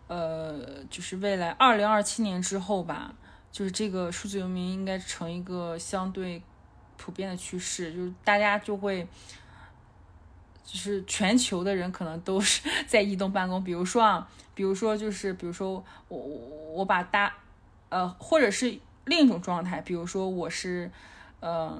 [0.07, 3.13] 呃，就是未来二零二七年之后吧，
[3.51, 6.41] 就是这个数字游民应该成一个相对
[6.97, 9.07] 普遍的趋势，就是大家就会。
[10.71, 17.33] 就是全球的人可能都是在移动办公，比如说啊，比如说就是比如说我我我把大
[17.89, 20.91] 呃，或者是另一种状态，比如说我是
[21.41, 21.77] 嗯、呃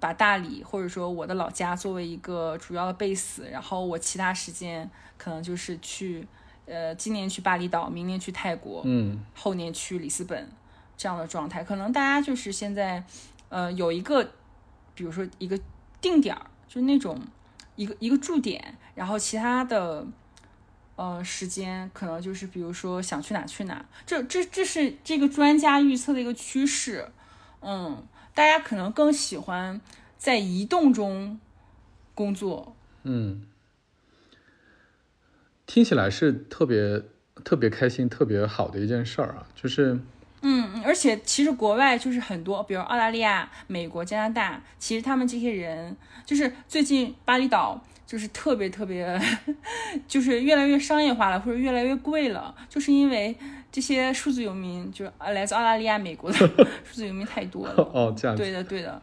[0.00, 6.26] 把大理或者说我的老家作为一个主要的 base，然后我其他时间可能就是去
[6.66, 9.20] 呃今年去巴厘岛，明年去泰国，嗯。
[9.34, 10.48] 后年去里斯本
[10.96, 13.04] 这样的状态，可能大家就是现在
[13.48, 14.24] 呃有一个，
[14.94, 15.58] 比如说一个
[16.00, 17.20] 定点儿，就是那种
[17.76, 20.06] 一个一个驻点，然后其他的
[20.96, 27.08] 呃时间可能就是比如说想去哪去哪，这这这是这个专家预测的一个趋势，
[27.60, 28.02] 嗯，
[28.34, 29.80] 大家可能更喜欢
[30.16, 31.38] 在移动中
[32.14, 33.42] 工作，嗯，
[35.66, 37.02] 听起来是特别
[37.44, 39.98] 特别开心、特别好的一件事儿啊，就是
[40.42, 49.20] 嗯，而且其实国外就是很多，比如澳大利亚、美国、加拿大，其实他们这些人就是最近巴厘岛就是特别特别，
[50.08, 53.36] 就是越来越商业化了，或者越来越贵了，就是因为
[53.72, 56.36] 这些数字游民，就是呃来自澳大利亚、美国的
[56.84, 57.74] 数字游民太多了。
[57.76, 59.02] 哦这样，对的，对的，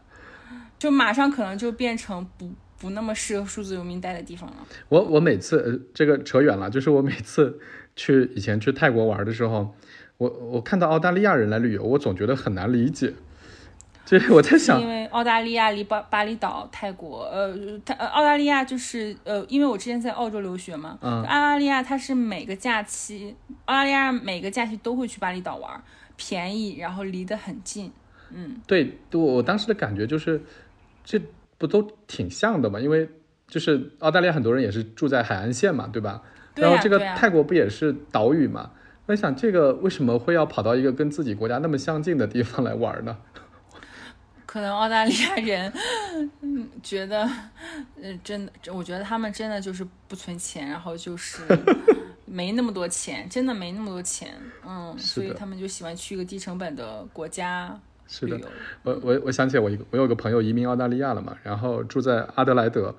[0.78, 4.56] 就马上可能就变成不不那么适合数字游民待的地方了。
[4.88, 7.60] 我我每次呃这个扯远了，就是我每次
[7.96, 9.74] 去以前去泰国玩的时候，
[10.18, 13.14] 我我看到澳大利亚人来旅游，我总觉得很难理解。
[14.10, 25.80] 就是我在想因，为澳大利亚离巴巴厘岛、泰国，呃，它呃澳大利亚就是呃，因为我之前在澳洲留学嘛，嗯澳大利亚它是每个假期，澳大利亚每个假期都会去巴厘岛玩，
[26.18, 27.92] 便宜，然后离得很近，
[28.34, 30.42] 嗯，对，我我当时的感觉就是，
[31.04, 31.22] 这
[31.60, 32.80] 不都挺像的嘛？
[32.80, 33.08] 因为
[33.48, 36.24] 就是澳大利亚很多人也是住在海岸线嘛，对吧？
[36.56, 38.72] 然后这个泰国不也是岛屿嘛？
[39.06, 43.16] 我想，这个为什么会要跑到一个跟自己国家那么相近的地方来玩呢？
[44.50, 45.72] 可能澳大利亚人，
[46.42, 47.22] 嗯，觉得，
[48.02, 51.44] 呃，真的，我觉得他们真的就是不存钱，然后就是
[52.26, 54.34] 没那么多钱，真的没那么多钱，
[54.68, 58.40] 嗯，所以他们就喜欢去一个低成本的国家是的。
[58.82, 62.96] 我我我想起我一个我有个朋友移民澳大利亚了嘛，然后住在阿德莱德，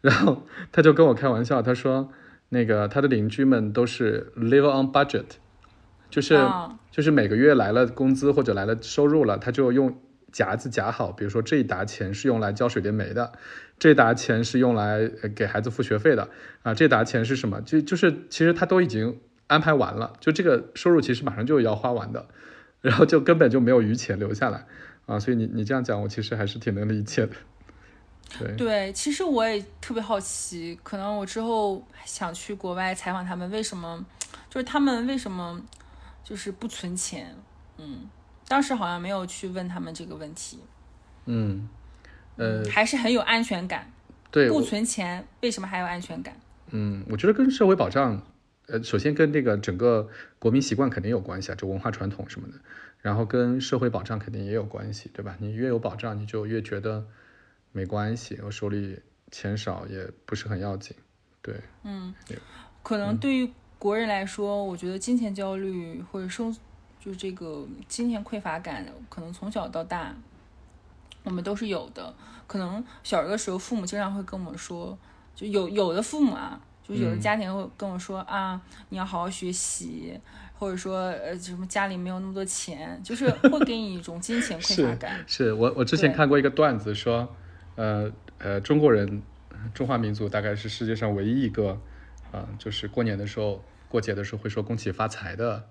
[0.00, 2.10] 然后他就跟我开玩笑，他说
[2.48, 5.26] 那个他的邻居们都是 live on budget，
[6.10, 9.96] 就是、啊就是每个月来了工资或者来了收入了，他就用
[10.32, 13.32] 夹子夹好，比如说这一沓钱是用来交水电煤的，
[13.78, 16.28] 这沓钱是用来给孩子付学费的
[16.62, 17.60] 啊，这沓钱是什么？
[17.62, 22.26] 就就是其实他都已经安排完了，就这个收入其实马上就要花完的，
[22.80, 24.66] 然后就根本就没有余钱留下来
[25.06, 27.32] 啊，所以你你这样讲，我其实还是挺能理解的。
[28.58, 34.04] 对，其实我也特别好奇，可能我之后想去国外采访他们，为什么，
[34.50, 35.58] 就是他们为什么
[36.22, 37.34] 就是不存钱？
[37.78, 38.00] 嗯，
[38.48, 40.58] 当时好像没有去问他们这个问题，
[41.26, 41.68] 嗯，
[42.36, 43.92] 呃，还是很有安全感。
[44.30, 46.34] 对，不存钱，为什么还有安全感？
[46.70, 48.22] 嗯，我觉得跟社会保障，
[48.66, 50.08] 呃，首先跟这个整个
[50.38, 52.54] 国民习惯肯定有关系啊，就文化传统什么的，
[53.00, 55.36] 然后跟社会保障肯定也有关系，对吧？
[55.40, 57.06] 你越有保障，你就越觉得
[57.72, 60.94] 没关系，我手里钱少也不是很要紧，
[61.40, 62.14] 对，嗯
[62.82, 66.54] 可能对于国人来说，我觉得金钱焦虑或者生
[67.00, 70.14] 就是这个金钱匮乏感，可能从小到大
[71.22, 72.14] 我们都是有的。
[72.46, 74.98] 可能小的时候，父母经常会跟我们说，
[75.34, 80.18] 就有有的父母啊，就有的嗯家庭会跟我说、啊，你要好好学习，
[80.58, 85.22] 或者说呃什么家里没有那么多钱，就是会给你一种金钱匮乏感。
[85.26, 87.28] 是我我之前看过一个段子说，
[87.76, 89.22] 呃呃，中国人
[89.74, 91.78] 中华民族大概是世界上唯一一个，
[92.32, 95.68] 啊、就是过年的时候过节的时候会说恭喜发财的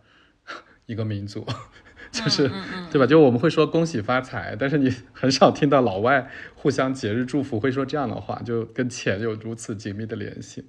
[0.88, 1.46] 一个民族，
[2.12, 2.50] 就是、
[2.92, 3.06] 对吧？
[3.06, 10.66] 就我们会说恭喜发财，但是你 很少听到老外互相节日祝福会说这样的话，就跟钱有如此紧密的联系，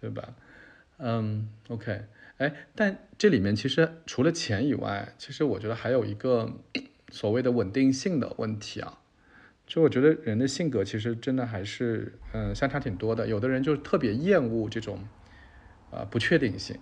[0.00, 0.34] 对吧？
[0.98, 2.02] 嗯，OK，
[2.38, 6.52] 哎，但这里面其实除了钱以外，其实我觉得还有一个
[7.10, 8.98] 所谓的稳定性的问题啊。
[9.64, 14.98] 就我觉得人的性格其实真的还是嗯、呃相差挺多的，有的人就特别厌恶这种
[15.90, 16.76] 呃不确定性，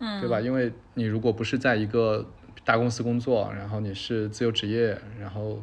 [0.00, 0.40] 嗯，对吧？
[0.40, 2.26] 因为你如果不是在一个
[2.64, 5.62] 大公司工作，然后你是自由职业，然后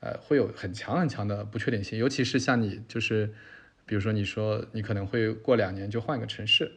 [0.00, 3.32] 呃会有很强很强的不确定性，尤其是像你就是
[3.86, 6.70] 比如说你说你可能会过两年就换一个城市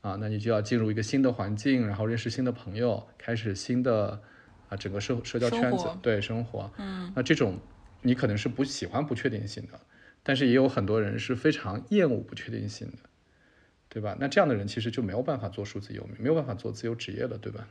[0.00, 4.22] 啊，那你就要进入一个新的环境，然后认识新的朋友，开始新的
[4.68, 7.58] 啊整个社社交圈子活，对生活，嗯，那这种
[8.02, 9.80] 你可能是不喜欢不确定性的，
[10.22, 12.98] 但是也有很多人是非常厌恶不确定性的，
[13.88, 14.16] 对吧？
[14.20, 17.66] 那这样的人其实就没有办法做数字游民，没有办法做自由职业了，对吧？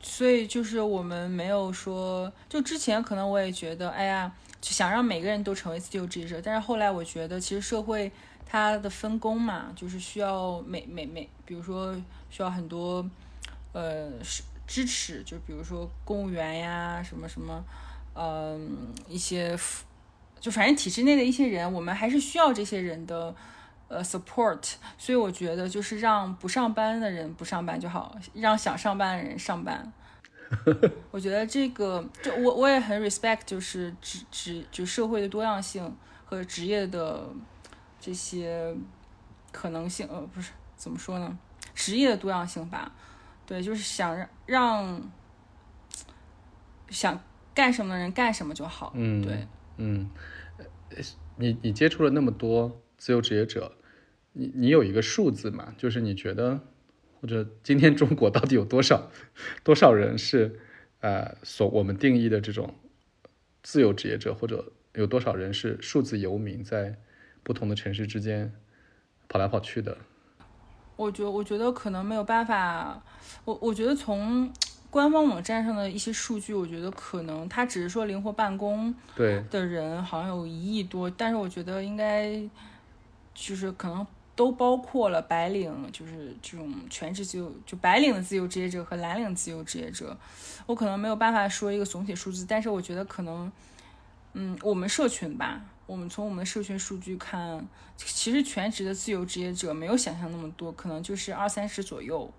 [0.00, 8.10] 所以就是我们没有说，就之前可能我也觉得，哎呀，就想让每个人都成为自由职业者，但是后来我觉得，其实社会
[8.44, 11.94] 它的分工嘛，就是需要每每每，比如说
[12.30, 13.08] 需要很多
[13.72, 14.10] 呃
[14.66, 17.64] 支持，就比如说公务员呀，什么什么，
[18.14, 19.56] 嗯、一些
[20.40, 23.32] 就反正体制内的一些人，我们还是需要这些人的
[23.92, 29.92] 呃 support，所以我觉得就是让不上班的人不上班就好，让想上班的人上班。
[31.10, 37.26] 我觉得这个，就我我也很 respect，就是职职就社会的多样性和职业的
[37.98, 38.74] 这些
[39.50, 41.38] 可能性，呃，不是怎么说呢，
[41.74, 42.92] 职业的多样性吧。
[43.46, 45.10] 对，就是想让让
[46.90, 47.18] 想
[47.54, 48.92] 干什么的人干什么就好。
[48.94, 49.46] 嗯，对，
[49.78, 50.10] 嗯，
[50.90, 50.96] 呃
[51.36, 53.74] 你你接触了那么多自由职业者，
[54.32, 55.74] 你你有一个数字嘛？
[55.76, 56.60] 就是你觉得，
[57.20, 59.10] 或者今天中国到底有多少
[59.62, 60.60] 多少人是
[61.00, 62.74] 呃所我们定义的这种
[63.62, 66.96] 自由职业者，或者有多少人是数字游民，在
[67.42, 68.52] 不同的城市之间
[69.28, 69.98] 跑来跑去的？
[70.96, 73.02] 我觉我觉得可能没有办法，
[73.44, 74.52] 我我觉得从
[74.90, 82.38] 官方网站上的一些数据，我觉得可能他只是说灵活办公对，的人好像有一亿多，但是我觉得应该
[83.34, 90.16] 就是可能都包括了白领，就是这种全职自由就白领的自由职业者和蓝领自由职业者，
[90.66, 93.52] 我可能没有办法说一个总体数字，但是我觉得可能，
[94.32, 97.66] 嗯，我们社群吧，我们从我们的社群数据看，
[97.96, 102.32] 其实全职的自由职业者没有想象那么多，可能就是二三十左右。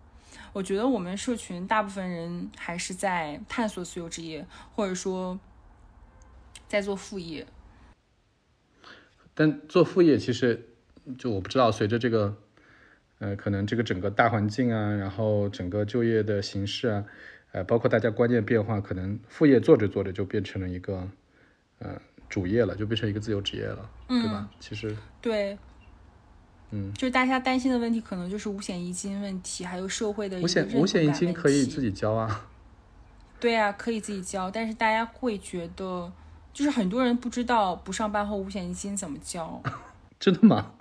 [0.52, 5.40] 我觉得我们社群大部分人还是在探索自由职业，或者说
[6.68, 7.46] 在做副业。
[9.36, 10.73] 但做副业其实
[11.18, 12.36] 就我不知道，随着这个
[13.20, 17.06] 呃，可能这个整个大环境啊，然后整个就业的形势啊，
[17.52, 21.08] 呃，包括大家观念变化，可能副业做着做着就变成了一个
[21.80, 24.50] 呃主业了，就变成一个自由职业了，对吧？
[24.60, 25.58] 其实对，
[26.72, 32.48] 嗯，就是大家担心的问题，可能就是五险一金问题，还有社会的五险五险一金可以自己交啊，
[33.40, 36.12] 对啊，可以自己交，但是大家会觉得，
[36.52, 39.62] 就是很多人不知道不上班后五险一金怎么交，
[40.20, 40.74] 真的吗？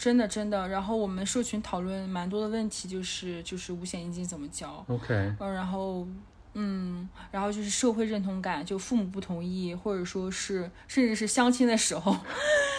[0.00, 0.66] 真的真的。
[0.68, 6.08] 然后我们社群讨论蛮多的问题，就是就是五险一金怎么交，OK，嗯，然后
[6.54, 12.16] 嗯，然后就是社会认同感，就父母不同意，或者说是甚至是相亲的时候，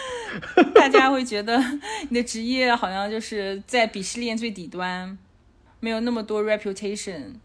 [0.74, 1.56] 大家会觉得
[2.08, 5.16] 你的职业好像就是在鄙视链最底端，
[5.78, 7.36] 没有那么多 reputation。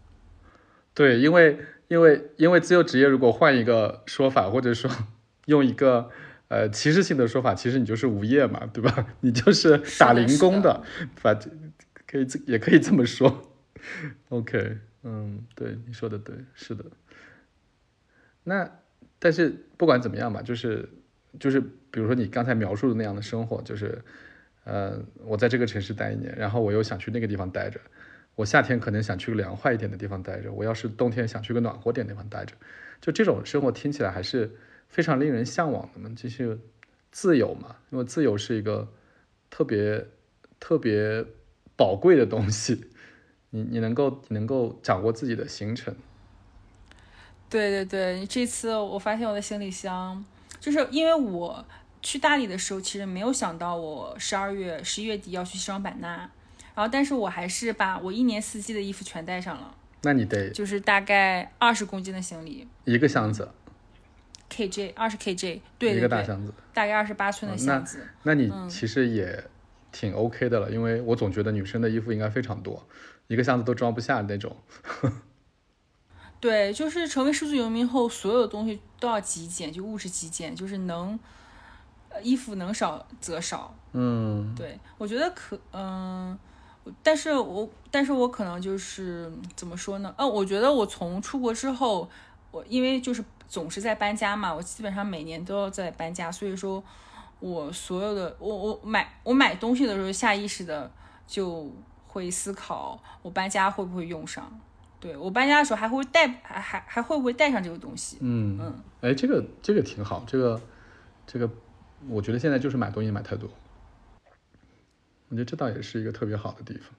[0.92, 1.56] 对，因为
[1.86, 4.90] 因为因为自由职业，如果换一个说法，或者说
[5.46, 6.10] 用一个
[6.48, 9.06] 呃歧视性的说法，其实你就是无业嘛，对吧？
[9.20, 10.82] 你就是打零工的
[11.22, 11.50] 把这
[12.06, 13.52] 可以这也可以这么说。
[14.30, 16.84] OK，嗯，对，你说的对，是的。
[18.44, 18.70] 那
[19.18, 20.88] 但是不管怎么样吧，就是
[21.38, 24.02] 就是比如说你刚才描述的那样的生活，就是
[24.64, 27.78] 呃，我在这个城市待一年，然后我又想去那个地方待着，
[28.34, 32.54] 我夏天可能想去个凉快一点的地方待着，我要是冬天想去个暖和点的地方待着，
[33.00, 34.50] 就这种生活听起来还是
[34.88, 36.58] 非常令人向往的嘛，就是
[37.12, 38.88] 自由嘛，因为自由是一个
[39.50, 40.06] 特别
[40.58, 41.24] 特别
[41.76, 42.90] 宝贵的东西，
[43.50, 45.94] 你你能够你能够掌握自己的行程，
[47.48, 50.24] 对对对，这次我发现我的行李箱，
[50.60, 51.64] 就是因为我
[52.02, 56.30] 去大理的时候，其实没有想到我十二月、十一月底要去西双版纳，
[56.74, 63.48] 然后但是我还是把我一年四季的衣服全带上了，那你得就是大概二十公斤的行李一个箱子，
[64.50, 66.52] ，KJ 二十 KJ，对一个大箱子。
[66.72, 68.06] 大概二十八寸的箱子。
[68.22, 69.44] 那你嗯其实也
[69.90, 72.86] 挺 OK 的了，因为我总觉得女生的衣服应该非常多，
[73.26, 74.56] 一个箱子都装不下那种。
[76.40, 81.18] 对，就是成为数字游民后，所有东西都要极简，就物质极简，就是能，
[82.10, 83.74] 呃衣服能少则少。
[83.92, 86.38] 嗯，对，我觉得可，嗯、
[87.02, 90.14] 但是我，但是我可能就是怎么说呢？
[90.16, 92.08] 哦，我觉得我从出国之后，
[92.50, 96.82] 我因为就是总是在搬家嘛，我基本上每年都要在搬家，所以说，
[97.40, 100.90] 我所有的我我买我买东西的时候，下意识的
[101.26, 101.70] 就
[102.06, 104.60] 会思考我搬家会不会用上。
[105.00, 108.18] 对我搬家的时候还会带还还还会不会带上这个东西？
[108.20, 110.60] 嗯嗯，哎，这个这个挺好，这个
[111.24, 111.48] 这个，
[112.08, 113.48] 我觉得现在就是买东西买太多，
[115.28, 116.90] 我觉得这倒也是一个特别好的地方。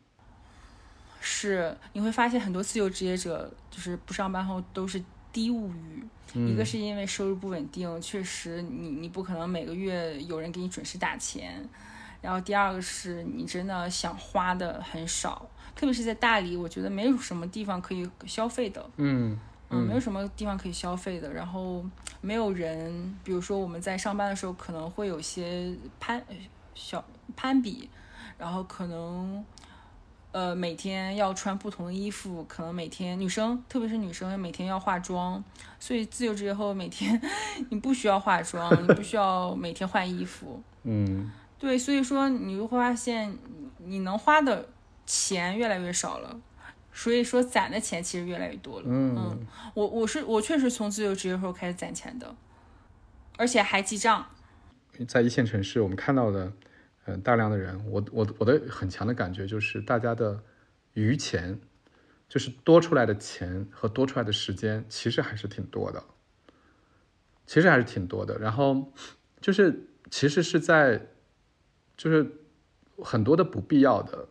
[1.20, 6.04] 是你会发现很多自由职业者就是不上班后都是低物欲，
[6.52, 11.64] 一个是因为收入不稳定，确实你你不可能每个月有人给你准时打钱，
[12.22, 18.90] 然后第二个是你真的想花的很少，特别是在大理，我觉得没有什么地方可以消费的。
[18.98, 19.40] 嗯
[19.72, 21.86] 嗯，没有什么地方可以消费的，然后
[22.22, 26.20] 没有人，比如说我们在上班的时候可能会有些攀
[26.74, 27.06] 小
[27.36, 27.88] 攀比，
[28.40, 29.46] 然后可能
[30.32, 35.44] 呃每天要穿不同的衣服，可能每天女生特别是女生每天要化妆，
[35.80, 37.20] 所以自由职业后每天
[37.70, 43.38] 你不需要化妆，你不需要每天换衣服，嗯对，所以说你就会发现
[43.78, 44.68] 你能花的
[45.06, 46.40] 钱越来越少了。
[46.92, 48.86] 所以说攒的钱其实越来越多了。
[48.88, 52.36] 嗯我我是我确实从自由职业后开始攒钱的，
[53.38, 54.26] 而且还记账。
[55.08, 56.52] 在一线城市，我们看到的，
[57.10, 60.40] 嗯、大量的人，我我我的很强的感觉就是，大家的
[60.94, 61.60] 余钱，
[62.28, 66.04] 就是多出来的钱和多出来的时间，其实还是挺多的，
[67.48, 68.38] 其实还是挺多的。
[68.38, 68.92] 然后
[69.42, 71.08] 就是其实是在，
[71.98, 72.30] 就是
[73.02, 74.28] 很多的不必要的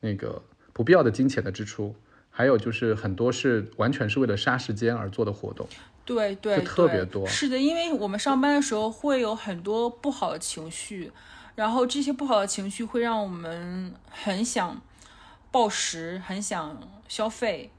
[0.00, 0.42] 那个
[0.74, 1.96] 不必要的金钱的支出，
[2.28, 5.66] 还有就是很多是完全是为了杀时间而做的活动。
[6.06, 11.10] 对对，就特别多是的，因为我们上班的时候会有很多不好的情绪，
[11.54, 14.80] 然后这些不好的情绪会让我们很想
[15.50, 16.76] 暴食，很想
[17.08, 17.70] 消费。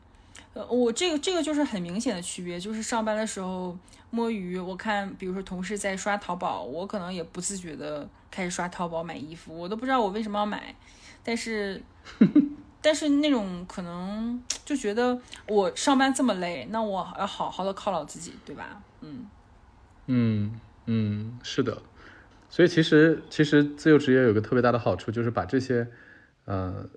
[0.54, 3.78] 呃，我这个这个就是很明显的区别，就是上班的时候
[4.10, 10.74] 摸鱼，我看比如说同事在刷淘宝，我可能也不自觉的开始刷淘宝买衣服，我都不知道我为什么要买，
[11.24, 11.84] 但是
[12.82, 18.82] 但是那种可能就觉得我上班这么累，那我要好好的犒劳自己，对吧？
[19.02, 19.28] 嗯，
[20.06, 21.82] 嗯嗯，是的，
[22.56, 25.86] 所以其实其实自由职业有个特别大的好处，就是把这些
[26.46, 26.90] 呃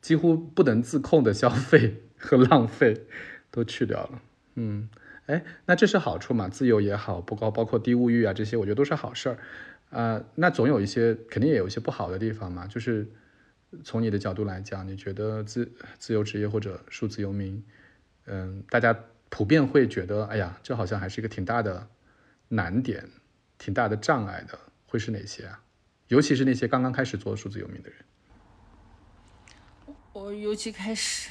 [0.00, 3.06] 几乎不能自控的消费 和浪费
[3.48, 4.20] 都去掉了。
[4.56, 4.88] 嗯，
[5.26, 6.48] 哎，那这是好处嘛？
[6.48, 9.38] 自由也好，不包包括低物欲啊这些，我觉得都是好事儿。
[9.90, 13.06] 啊，那总有一些肯定也有一些不好的地方嘛，就是
[13.84, 15.70] 从你的角度来讲，你觉得自
[16.00, 17.62] 自由职业或者数字游民，
[18.26, 21.86] 嗯，大家普遍会觉得，哎呀，这好像还是一个挺大的
[22.48, 23.08] 难点，
[23.58, 25.60] 挺大的障碍的，会是哪些啊？
[26.08, 27.98] 尤其是那些刚刚开始做数字游民的人。
[30.12, 31.30] 我尤其开始，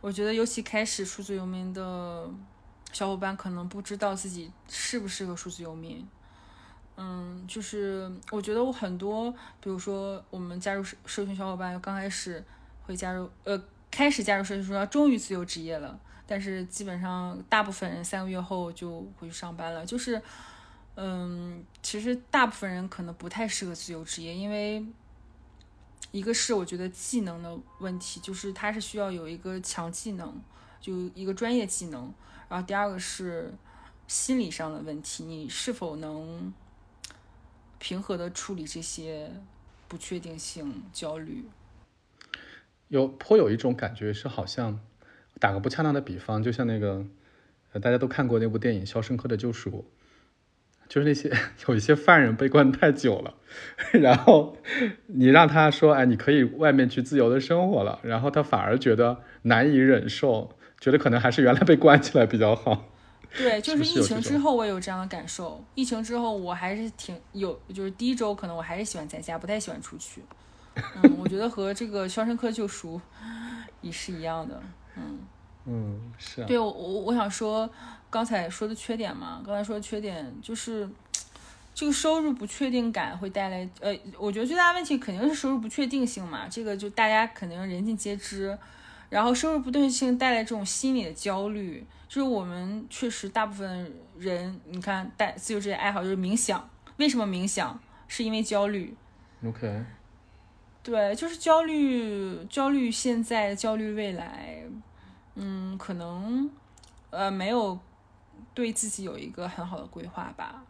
[0.00, 2.28] 我觉得尤其开始数字游民的
[2.92, 6.06] 小伙伴可能不知道自己适不适合数字游民。
[6.96, 12.44] 嗯，就是我觉得我很多，比如说我们加入社社群小伙伴，刚开始
[12.82, 19.86] 会加入，呃，开始加入社群说终于自由职业了，但是基本上大部分人三个月后就回去上班了。
[19.86, 20.20] 就是，
[20.94, 24.84] 嗯，其实大部分人可能不太适合自由职业，因为
[26.10, 30.40] 一个是我觉得技能的问题，就是它是需要有一个强技能，
[30.80, 32.12] 就一个专业技能。
[32.48, 33.54] 然后第二个是
[34.06, 36.52] 心理上的问题，你是否能
[37.78, 39.32] 平和的处理这些
[39.88, 41.46] 不确定性、焦虑？
[42.88, 44.78] 有颇有一种感觉是好像，
[45.40, 47.06] 打个不恰当的比方，就像那个，
[47.72, 49.70] 呃，大家都看过那部电影《肖申克的救赎》，
[50.92, 51.32] 就是那些
[51.66, 53.32] 有一些犯人被关太久了，
[53.92, 54.58] 然后
[55.06, 62.90] 你让他说，哎，你可以外面去自由的生活了，然后他反而觉得难以忍受，觉得可能还是原来被关起来比较好。
[63.34, 65.64] 对，就是疫情之后，我也有这样的感受。
[65.74, 70.20] 疫情之后，我还是挺有，就是第一周可能我还是喜欢在家，不太喜欢出去。
[70.76, 72.98] 嗯，我觉得和这个《肖申克救赎》
[73.80, 74.62] 也是一样的。
[74.98, 75.20] 嗯，
[75.64, 77.68] 嗯，是啊，对我我我想说，
[78.10, 80.88] 刚才说的缺点嘛，刚才说的缺点就是
[81.74, 88.58] 这个收入不确定感会带来，呃，我觉得最大的问题肯定是收入不确定性嘛，这个就大家肯定人尽皆知。
[89.08, 97.78] 然后收入不确定性带来这种心理的焦虑，就是我们确实大部分人，你看带自由职业爱好就是冥想，为什么冥想？
[98.08, 98.94] 是因为焦虑。
[99.44, 99.84] OK，
[100.82, 104.62] 对，就是焦虑，焦虑现在，焦虑未来，
[105.34, 106.50] 嗯，可能
[107.10, 107.78] 呃没有
[108.54, 110.62] 对自己有一个很好的规划吧。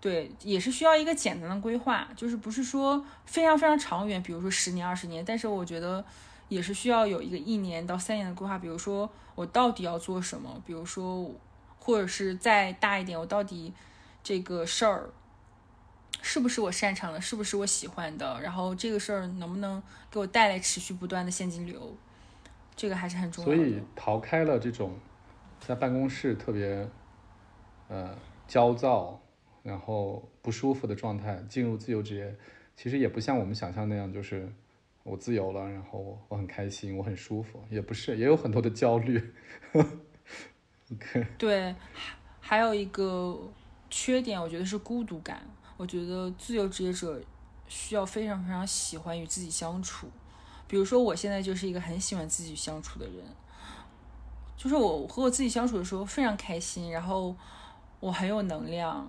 [0.00, 6.04] 对，也是需要一个简单的规划，就是不是说非常非常长远，比如说十年、二十年，但是我觉得
[6.48, 8.58] 也是需要有一个一年到三年的规划。
[8.58, 11.30] 比如说我到底要做什么，比如说
[11.78, 13.72] 或者是再大一点，我到底
[14.24, 15.08] 这个事儿
[16.20, 19.80] 是不是我擅长的，是不是我喜欢的，然后这个事儿能不能
[20.10, 21.96] 给我带来持续不断的现金流，
[22.74, 23.56] 这个还是很重要的。
[23.56, 24.98] 所以逃开了这种
[25.60, 26.88] 在办公室特别
[27.88, 28.16] 呃
[28.46, 29.20] 焦躁，
[29.62, 32.36] 然后不舒服的状态，进入自由职业，
[32.76, 34.52] 其实也不像我们想象那样，就是
[35.02, 39.32] 我自由了，然后我很开心，我很舒服，也不是，也有很多的焦虑。
[40.92, 43.38] OK， 对，还还有一个
[43.88, 45.40] 缺点，我觉得是孤独感。
[45.78, 47.20] 我觉得自由职业者
[47.66, 50.06] 需要非常非常喜欢与自己相处。
[50.72, 53.22] 比如说，我现在就是一个很喜欢自己相处的人，
[54.56, 57.36] 就是我和我自己相处的时候非常开心，然后
[58.00, 59.06] 我很有能量，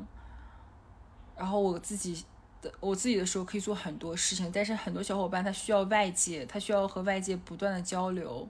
[1.38, 2.26] 然后我自己
[2.61, 8.45] 的我自己的时候可以做很多事情，但是很多小伙伴他需要外界，他需要和外界不断的交流，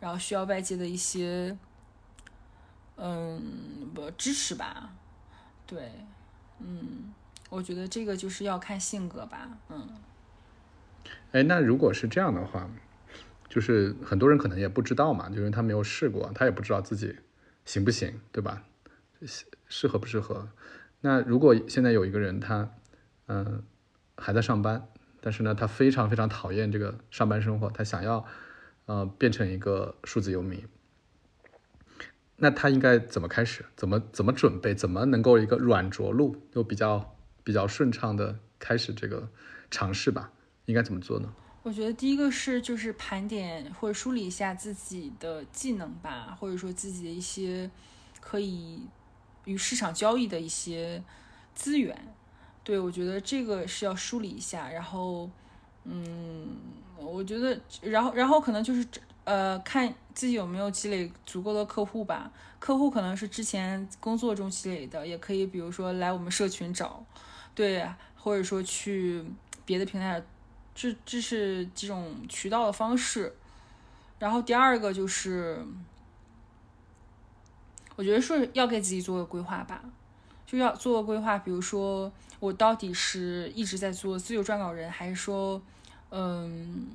[0.00, 1.54] 然后需要外界的一些
[2.96, 4.90] 嗯不支持吧，
[5.66, 5.92] 对，
[6.60, 7.12] 嗯，
[7.50, 9.86] 我觉得这个就是要看性格吧，嗯。
[11.34, 12.70] 哎，那如果是这样的话，
[13.48, 17.16] 就是很多人可能也不知道嘛，就是他没有试过，他也不知道自己
[17.64, 18.62] 行不行，对吧？
[19.66, 20.48] 适合不适合？
[21.00, 22.70] 那如果现在有一个人，他
[23.26, 23.64] 嗯
[24.16, 24.86] 还在上班，
[25.20, 28.24] 但是呢，他非常非常讨厌这个上班生活，他想要
[28.86, 30.64] 呃变成一个数字游民，
[32.36, 33.64] 那他应该怎么开始？
[33.74, 34.72] 怎么怎么准备？
[34.72, 39.28] 怎么能够一个软着陆又比较比较顺畅的开始这个
[39.68, 40.30] 尝试吧？
[40.66, 41.32] 应该怎么做呢？
[41.62, 47.70] 我觉得第一个是就是盘点或者梳理一下自己的技能吧，或者说自己的一些
[48.20, 48.82] 可以
[49.46, 51.02] 与市场交易的一些
[51.54, 51.96] 资源。
[52.62, 55.30] 对我觉得这个是要梳理一下，然后，
[55.84, 56.48] 嗯，
[56.98, 58.86] 我觉得，然后，然后可能就是
[59.24, 62.30] 呃，看自己有没有积累足够的客户吧。
[62.58, 67.02] 客户可能是之前工作中积累的，也可以，比如说来我们社群找，
[67.54, 67.86] 对，
[68.16, 69.24] 或者说去
[69.64, 70.22] 别的平台。
[70.74, 73.34] 这这是几种渠道的方式，
[74.18, 75.64] 然后第二个就是，
[77.94, 79.84] 我觉得是要给自己做个规划吧，
[80.44, 81.38] 就要做个规划。
[81.38, 82.10] 比如说，
[82.40, 85.62] 我到底是一直在做自由撰稿人，还是说，
[86.10, 86.88] 嗯，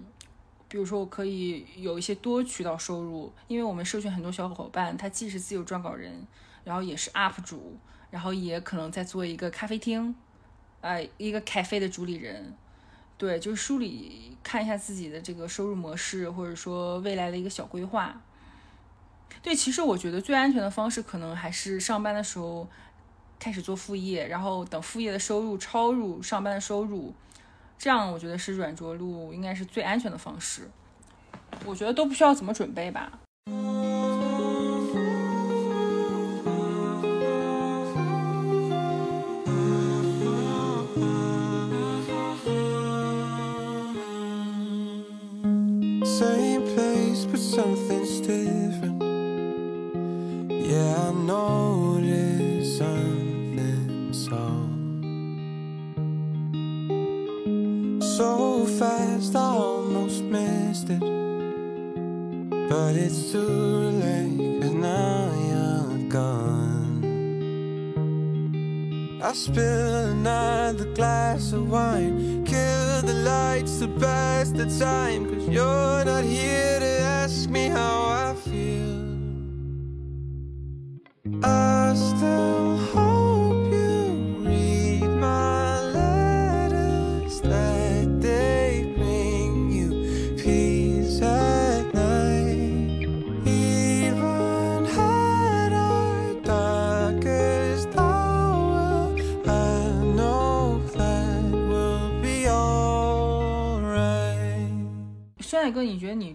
[0.67, 3.32] 比如说我可以有一些多渠道收入？
[3.47, 6.27] 因为我们社群很多小伙伴，他既是自由撰稿人，
[6.65, 7.77] 然后也是 UP 主，
[8.11, 10.13] 然后也可能在做一个咖啡厅，
[10.82, 12.53] 呃，一个咖啡的主理人。
[13.20, 18.20] 对，就是梳理看一下自己的这个收入模式，或者说未来的一个小规划。
[19.41, 22.65] 对，其实我觉得最安全的方式，可能还是上班的时候
[23.38, 27.13] 开始做副业，然后等副业的收入超入上班的收入，
[27.78, 30.70] 这样我觉得是软着陆，应该是最安全的方式。
[31.65, 33.20] 我觉得都不需要怎么准备吧。
[47.59, 49.01] Something's different.
[50.49, 54.43] Yeah, I noticed something so.
[58.17, 60.99] So fast, I almost missed it.
[62.70, 63.39] But it's too
[64.03, 67.03] late, cause now you're gone.
[69.24, 75.99] I spill another glass of wine, kill the lights to pass the time, cause you're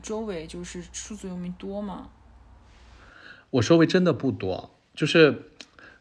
[0.05, 2.11] 周围就是数字游民多吗？
[3.48, 5.44] 我周围真的不多，就是，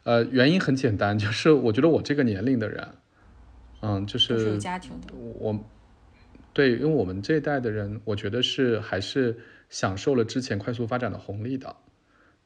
[0.03, 2.89] 呃，原因很简单，就是我觉得我这个年龄的人，
[3.81, 5.13] 嗯，就是有家庭的。
[5.15, 5.57] 我，
[6.51, 9.39] 对，因为我们这一代的人，我觉得是还是
[9.69, 11.77] 享受了之前快速发展的红利的，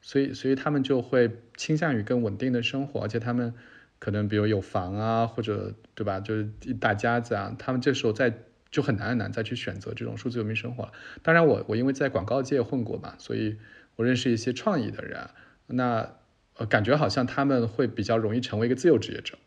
[0.00, 3.52] 所以，所以他们就会倾向于更稳定的生活，而且他们
[3.98, 8.32] 可能比如有房啊，或者对吧，就是一大家子啊，他们这时候再
[8.70, 10.92] 就很难很难再去选择这种数字游民生活了。
[11.22, 13.58] 当然我，我因为在广告界混过嘛，所以
[13.96, 15.30] 我认识一些创意的人，
[15.66, 16.14] 那
[16.56, 19.38] 呃感觉好像他们会比较容易成为一个自由职业者。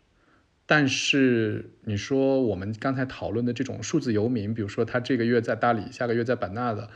[0.65, 6.89] 但是你说我们刚才讨论的这种数字游民，比如说他这个月在大理，下个月在版纳的，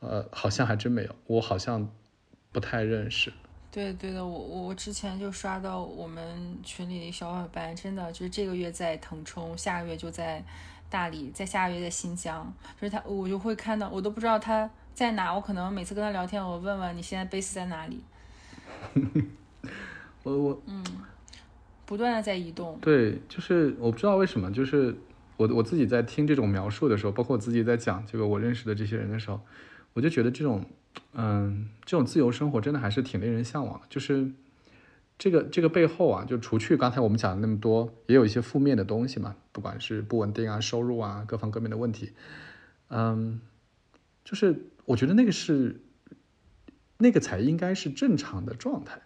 [0.00, 1.92] 呃，好像还真没有，我好像
[2.52, 3.32] 不太认识。
[3.76, 10.42] 对对的，我我我之前就刷到我们群里的小伙伴，真的就是这个月在腾冲，下个月就在
[10.88, 12.50] 大理，在下个月在新疆，
[12.80, 18.02] 就是他，我就会看到，我都不知道他在哪，我可能每次跟他聊天，我问问你现在 base 在哪里，
[20.22, 20.82] 我我嗯
[21.84, 22.78] 不断的在移动。
[22.80, 24.96] 对，就是我不知道为什么，就是
[25.36, 29.38] 我我自己在听这种描述的时候，包括我自己在讲这个我认识的这些人的时候，
[29.92, 30.64] 我就觉得这种，
[31.12, 33.86] 嗯，这种自由生活真的还是挺令人向往的。
[33.88, 34.30] 就是
[35.18, 42.12] 这个这个背后啊，就除去刚才我们讲的那么多，也有一些负面的东西嘛，不管是不稳定啊、收入啊各方各面的问题，
[42.88, 43.40] 嗯，
[44.24, 45.80] 就是我觉得那个是
[46.98, 49.00] 那个才应该是正常的状态，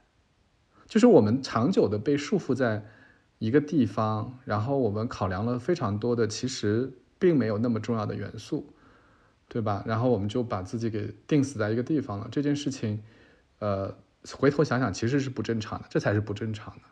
[0.87, 2.85] 就是我们长久的被束缚在
[3.39, 8.75] 一个地方，然后我们考量了非常多的其实并没有那么重要的元素，
[9.51, 9.85] 对吧？
[9.85, 13.03] 然后我们就把自己给定死在一个地方了，这件事情，
[13.59, 13.95] 呃。
[14.35, 16.83] 回头想想，其实是不正常的，这才是不正常的。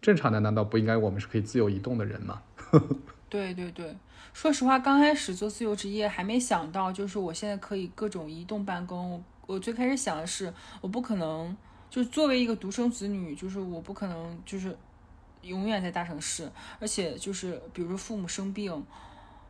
[0.00, 2.40] 正常的难道不应该我们是可以自由移动的人吗？
[3.28, 3.96] 对对对，
[4.32, 9.24] 说实话，刚开始做自由职业还没想到，就是我现在可以各种移动办公。
[9.48, 11.56] 我最开始想的是，我不可能，
[11.90, 14.78] 就是作为一个独生子女，就是我不可能就是
[15.42, 16.48] 永远在大城市，
[16.78, 18.72] 而且就是比如说父母生病，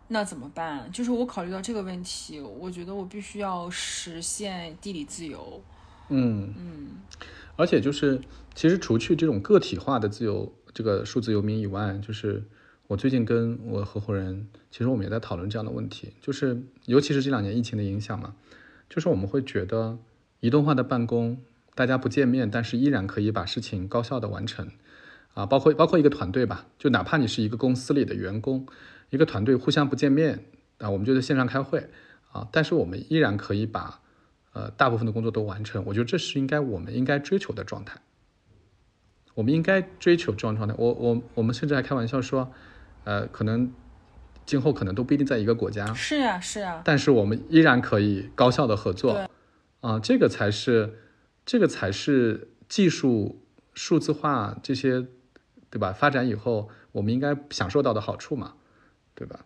[0.08, 0.90] 那怎么办？
[0.90, 5.62] 就是我考虑到这个问题，我觉得我必须要实现地理自由。
[6.08, 6.88] 嗯嗯，
[7.56, 8.18] 而且就是，
[8.54, 12.42] 其实除去这种个体化的自由，这个数字游民以外，就是
[12.86, 18.34] 我最近跟我合伙人，其实我们也在讨论这样的问题，就是尤其是这两年疫情的影响嘛，
[18.88, 19.98] 就是我们会觉得
[20.40, 21.36] 移动化的办公，
[21.74, 24.70] 大家不见面，但是依然可以把事情高效的完成，
[25.34, 28.66] 啊，包括包括一个团队吧，就哪怕你是一个公司里的员工，
[29.10, 30.44] 一个团队互相不见面
[30.78, 31.88] 啊，我们就在线上开会
[32.32, 34.00] 啊，但是我们依然可以把。
[34.54, 38.00] 呃，大部分的工作都完成，我觉得这是应该我们应该追求的状态。
[39.34, 40.74] 我们应该追求这种状态。
[40.76, 42.50] 我我我们甚至还开玩笑说，
[43.04, 43.72] 呃，可能
[44.44, 45.94] 今后可能都不一定在一个国家。
[45.94, 46.82] 是呀，是呀。
[46.84, 49.30] 但是我们依然可以高效的合作。
[49.80, 50.98] 啊，这个才是，
[51.46, 53.44] 这个才是技术
[53.74, 55.06] 数字化这些，
[55.70, 55.92] 对吧？
[55.92, 58.54] 发展以后，我们应该享受到的好处嘛，
[59.18, 59.40] 对吧？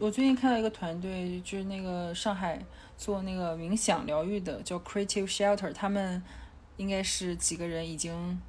[0.00, 2.58] 我最近看到一个团队，就是那个上海。
[2.94, 6.22] 做那个冥想疗愈的叫 Creative Shelter，他们
[6.76, 8.40] 应该是几个人已经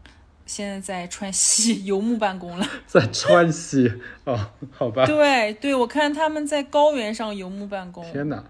[0.46, 2.68] 现在在川西游牧办公了。
[2.86, 3.92] 在川西
[4.26, 5.08] 哦，好吧。
[5.08, 8.04] 对对，我看他们在高原上游牧办公。
[8.12, 8.44] 天哪，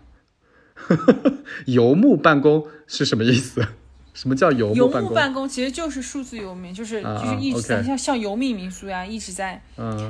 [1.67, 3.65] 游牧办公是什么意思？
[4.13, 5.13] 什么叫游牧办公？
[5.13, 9.61] 办公其实就是数字游民，就是就是一直在像像游牧民宿呀，一直在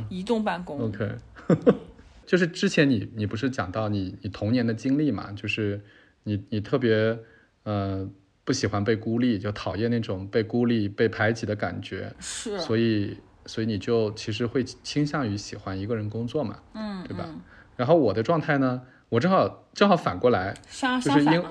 [0.10, 0.80] 移动办公。
[0.88, 1.08] OK。
[2.26, 5.32] 就是之前你你不是讲到你你童年的经历嘛？
[5.34, 5.82] 就是
[6.24, 7.20] 你你特别
[7.64, 8.10] 呃
[8.44, 12.14] 不喜欢被孤立，就讨厌那种被孤立被排挤的感觉。
[12.20, 12.58] 是。
[12.60, 16.60] 所以所以你就其实会倾向于喜欢一个人工作嘛？
[16.74, 17.30] 嗯，对吧？
[17.76, 20.54] 然后我的状态呢，我正好正好反过来，
[21.02, 21.44] 就是因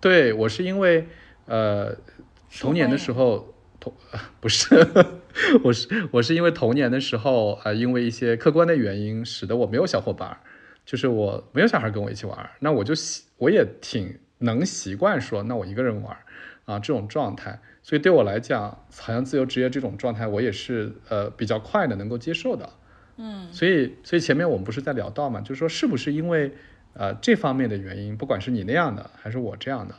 [0.00, 1.08] 对我是因为
[1.46, 1.96] 呃
[2.60, 3.53] 童年的时候。
[4.40, 4.74] 不是，
[5.62, 10.38] 我是我是因为童年的时候啊，因为一些客观的原因，使得我没有小伙伴，
[10.84, 16.16] 就是我没有小孩跟我一起玩，那我就习我也挺能习惯说，那我一个人玩
[16.66, 22.70] 啊这种状态，所以对我来讲，好像自由职业这种状态，我也是呃比较快的能够接受的，
[23.16, 26.52] 嗯，所以所以前面我们不是在聊到嘛，就是说是不是因为
[26.92, 29.94] 呃这方面的原因，不管是你那样的还是我这样的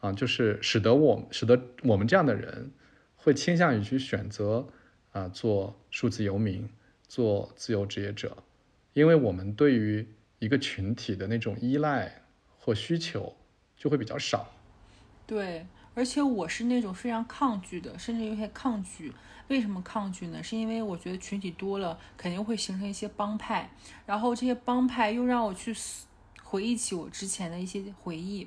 [0.00, 2.70] 啊，就是使得我使得我们这样的人。
[3.26, 4.68] 会倾向于去选择
[5.10, 6.70] 啊做数字游民，
[7.08, 8.36] 做自由职业者，
[8.92, 10.06] 因为我们对于
[10.38, 12.22] 一个群体的那种依赖
[12.60, 13.34] 或需求
[13.76, 14.52] 就会比较少。
[15.26, 19.12] 对，而且我是那种非常抗拒的，甚至有些抗拒。
[19.48, 20.40] 为什么抗拒呢？
[20.40, 23.68] 是因为我觉得群体多了肯定会形成一些帮派，
[24.06, 25.74] 然后这些帮派又让我去
[26.44, 28.46] 回忆起我之前的一些回忆，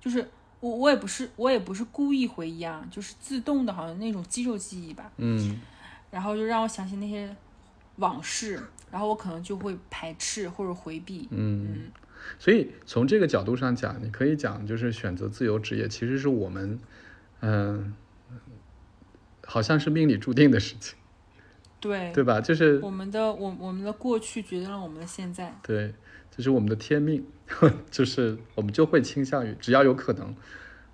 [0.00, 0.28] 就是。
[0.60, 5.10] 我我也不是我也不是故意回忆啊，就是自动的，好像那种肌肉记忆吧。
[5.18, 5.60] 嗯，
[6.10, 7.34] 然后就让我想起那些
[7.96, 11.28] 往事，然后我可能就会排斥或者回避。
[11.30, 11.90] 嗯，
[12.38, 16.80] 所以从这个角度上讲，你可以讲，就是选择自由职业，其实是我们，
[17.40, 17.94] 嗯，
[19.44, 20.96] 好像是命里注定的事情。
[21.78, 22.40] 对，对吧？
[22.40, 25.54] 就是我们的我我们的过去决定了我们的现在。
[25.62, 25.94] 对。
[26.30, 27.24] 这是我们的天命，
[27.90, 30.34] 就是我们就会倾向于，只要有可能，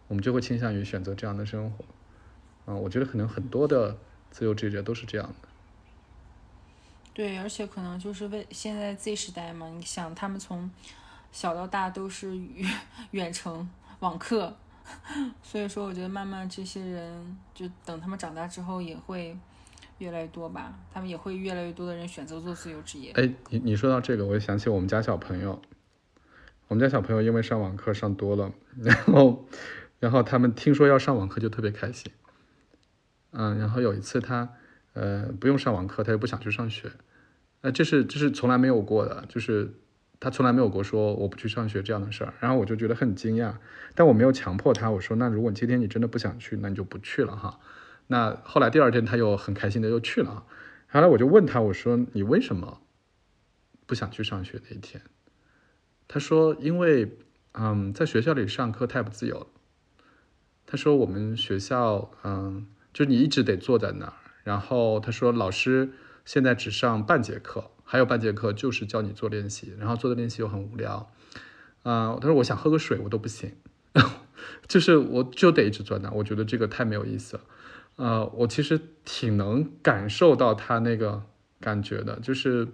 [0.09, 1.85] 我们就会倾向于选择这样的生活。
[2.67, 3.99] 嗯，我觉得可能很多的
[4.31, 5.49] 自由职业者都是这样的。
[7.15, 10.71] 对，而且可能就是为现在 Z 时代嘛，你想他们从
[11.31, 12.73] 小到大都是远
[13.11, 13.69] 远程
[14.01, 14.57] 网课，
[15.43, 19.37] 所以说我觉得慢慢这些人就等他们长大之后也会。
[20.05, 23.13] 越来越多吧，他们也会越来越多的人选择做自由职业。
[23.13, 25.63] 哎，你你说到这个，我就想起我们家小朋友。
[26.69, 28.51] 我们家小朋友因为上网课上多了，
[28.81, 29.47] 然后，
[30.01, 32.11] 然后他们听说要上网课就特别开心。
[33.33, 34.49] 嗯，然后有一次他，
[34.95, 36.91] 呃，不用上网课，他又不想去上学。
[37.61, 39.75] 那这是这是从来没有过的，就是
[40.19, 42.33] 他从来没有过说我不去上学这样的事儿。
[42.41, 43.55] 然后我就觉得很惊讶，
[43.95, 47.61] 但我没有强迫他，我说那如果今天你真的不想去，那你就不去了哈。
[48.07, 50.45] 那后来第二天他又很开心的又去了。
[50.89, 52.83] 后来我就问他，我说你为什么
[53.87, 55.03] 不想去上学那一天？
[56.07, 57.17] 他说因为
[57.53, 59.47] 嗯，在学校里上课太不自由了。
[60.67, 64.13] 他说我们学校嗯，就你一直得坐在那儿，
[64.45, 65.93] 然后他说老师
[66.25, 71.13] 现在只上半节课，还有半节课就是教你做练习，然后做的练习又很无聊。
[71.83, 73.57] 啊、他说我想喝个水我都不行，
[74.69, 77.43] 就是我就得一直坐那儿，我觉得这个太没有意思了。
[78.03, 81.23] 呃，我其实挺能感受到他那个
[81.61, 82.67] 感觉的，就是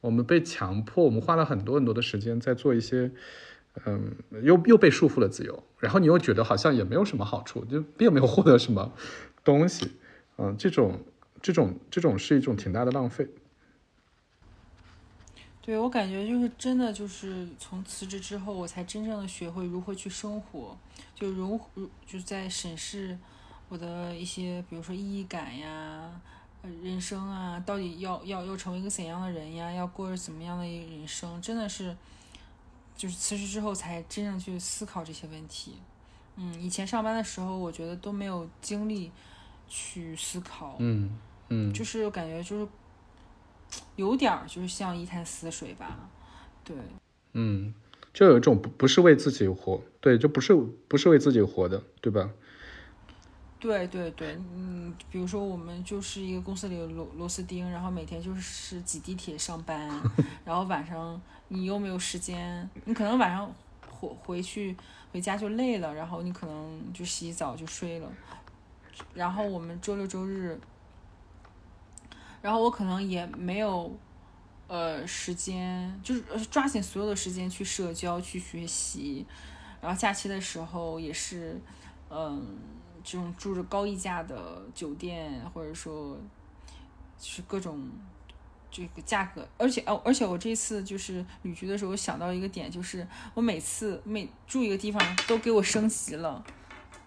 [0.00, 3.10] 我们被强迫，我们花了很多很多的时间在做一些，
[3.84, 8.92] 嗯，又又被束缚了自由，然后你又觉得好像也没有什么好处，就并没有获得什么
[9.42, 9.90] 东西，
[10.38, 11.00] 嗯、这种
[11.42, 13.26] 这种这种是一种挺大的浪费。
[15.60, 20.78] 对我感觉就是真的就是从辞职之后，我才真正的学会如何去生活，
[21.16, 23.18] 就如如就在审视
[23.68, 26.10] 我的一些，比如说意义感呀、
[26.62, 31.96] 呃人生啊，到底要要要成为一个怎样的人呀，要过着怎么样的一个人生，真的是
[32.96, 35.74] 就是辞职之后才真正去思考这些问题。
[36.36, 39.10] 嗯，以前上班的时候，我觉得都没有精力
[39.68, 42.68] 去思考，嗯嗯，就是感觉就是
[43.96, 46.08] 有点儿就是像一潭死水吧，
[46.64, 46.76] 对。
[47.32, 47.74] 嗯，
[48.12, 52.30] 就有一种不不是为自己活，对，就不是不是为自己活的，对吧？
[53.66, 59.90] 对对对，嗯，比如说我们就是一个公司里的螺螺丝钉，然后每天就是挤地铁上班，
[60.46, 63.52] 然后晚上你又没有时间，你可能晚上
[63.90, 64.76] 回回去
[65.12, 68.08] 回家就累了，然后你可能就洗澡就睡了，
[69.12, 70.56] 然后我们周六周日，
[72.40, 73.92] 然后我可能也没有
[74.68, 79.26] 呃时间，就是呃抓紧所有的时间去社交去学习，
[79.80, 81.60] 然后假期的时候也是，
[82.08, 82.75] 嗯。
[83.08, 84.34] 这种住着高溢价的
[84.74, 86.18] 酒店，或者说
[87.16, 87.88] 就是各种
[88.68, 96.42] 这个价格，而且哦，而且我这次就是旅居的时候想到一个点，就是我每次每住一个地方都给我升级了，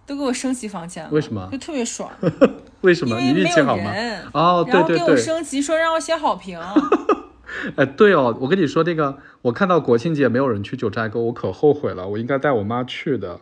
[0.05, 2.09] 都给我升级房间了，为什么就特别爽，
[2.79, 3.19] 为什么？
[3.19, 3.91] 因为没有气好吗？
[3.91, 6.57] 人，哦，对然后给我对对，升级说让我写好评，
[7.75, 13.41] 哎，对哦，我跟你说那个，我看到国庆节没有人去九寨沟，我可后悔了，我应该带我妈去的。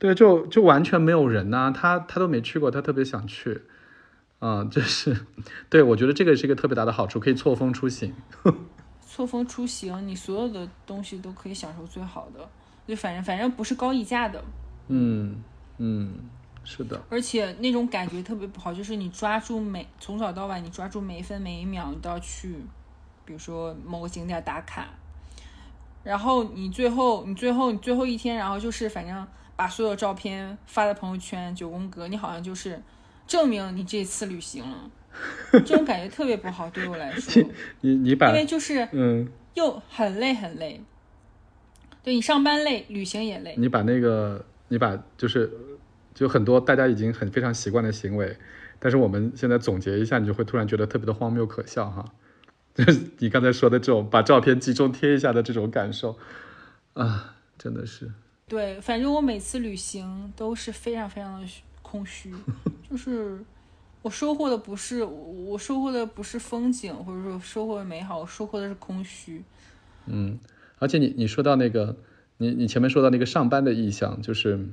[0.00, 3.62] 对，就就完全没有人呐、他他都没去过，他特别想去。
[4.40, 5.26] 嗯，就是，
[5.68, 8.14] 对我觉得这个是一个特别大的好处，可以错峰出行。
[9.06, 12.48] 错峰出行，你所有的东西都可以享受最好的，
[12.86, 14.42] 就反正反正不是高溢价的。
[14.88, 15.42] 嗯
[15.76, 16.14] 嗯，
[16.64, 22.54] 是的，而且那种感觉特别不好，就是你抓住每从早到晚，你抓住每一分每一秒，你都要去，
[23.26, 24.88] 比如说某个景点打卡，
[26.02, 29.26] 然后你最后你最后你最后一天，然后就是反正
[29.60, 32.80] 把所有照片发在朋友圈九宫格，你好像就是
[33.26, 34.90] 证明你这次旅行了，
[35.52, 37.42] 这种感觉特别不好，对我来 说，
[37.82, 40.80] 你你把因为就是嗯，又很累很累，
[42.02, 45.52] 对你上班累，旅行也累，你把那个你把就是
[46.14, 48.34] 就很多大家已经很非常习惯的行为，
[48.78, 52.02] 但是我们现在总结一下，你就会突然觉得特别的荒谬可笑哈。
[52.74, 56.16] 就是你刚才说的这种把照片集中贴一下的这种感受
[56.94, 58.10] 啊，真的是。
[58.50, 61.48] 对，反正我每次旅行都是非常非常的
[61.82, 62.34] 空虚，
[62.90, 63.38] 就是
[64.02, 65.10] 我收获的不是我
[65.52, 69.44] 我收获的不是风景，或者说收获的美好，我收获的是空虚。
[70.06, 70.40] 嗯，
[70.80, 71.96] 而且你你说到那个，
[72.38, 74.66] 你你前面说到那个上班的意向，就是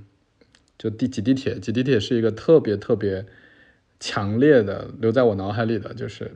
[0.80, 3.28] 就地挤地铁，挤地铁是一个特别特别
[4.00, 6.36] 强烈的留在我脑海里的，就是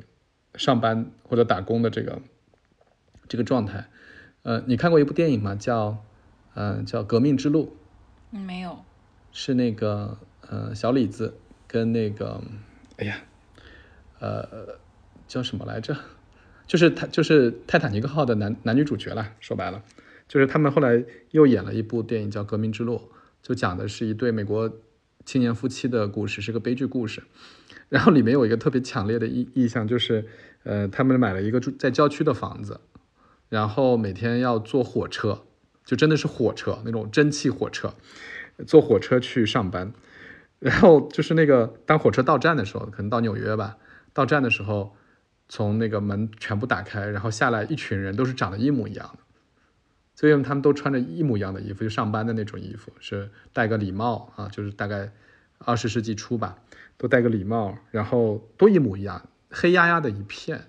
[0.54, 2.22] 上班或者打工的这个
[3.28, 3.89] 这个状态。
[4.44, 5.56] 呃，你看过一部电影吗？
[5.56, 6.06] 叫
[6.54, 7.66] 呃叫《革命之路》，
[8.32, 8.84] 嗯，没有，
[9.32, 10.18] 是那个
[10.49, 11.38] 呃小李子
[11.68, 12.41] 跟那个
[12.97, 13.18] 哎呀
[14.20, 14.80] 呃
[15.28, 15.95] 叫什么来着？
[16.68, 19.84] 就是他就是泰坦尼克号的男男女主角啦，说白了，
[20.28, 22.97] 就是他们后来又演了一部电影叫《革命之路》，
[23.41, 24.72] 就讲的是一对美国
[25.26, 27.24] 青年夫妻的故事，是个悲剧故事。
[27.89, 30.26] 然后里面有一个特别强烈的意意向，就是
[30.64, 32.80] 呃他们买了一个住在郊区的房子，
[33.49, 35.43] 然后每天要坐火车，
[35.86, 37.96] 就真的是火车那种蒸汽火车，
[38.68, 39.94] 坐火车去上班。
[40.60, 43.78] 然后就是那个当火车到站的时候，可能到纽约吧，
[44.14, 44.96] 到站的时候，
[45.50, 49.20] 从那个门全部打开，然后下来一群人都是长得一模一样的，
[50.14, 55.12] 所以他们都穿着一模一样的衣服，就上班的那种衣服，是戴个礼帽啊，就是大概
[55.58, 56.60] 二十世纪初吧，
[56.96, 60.66] 都戴个礼帽，然后都一模一样，黑压压的一片，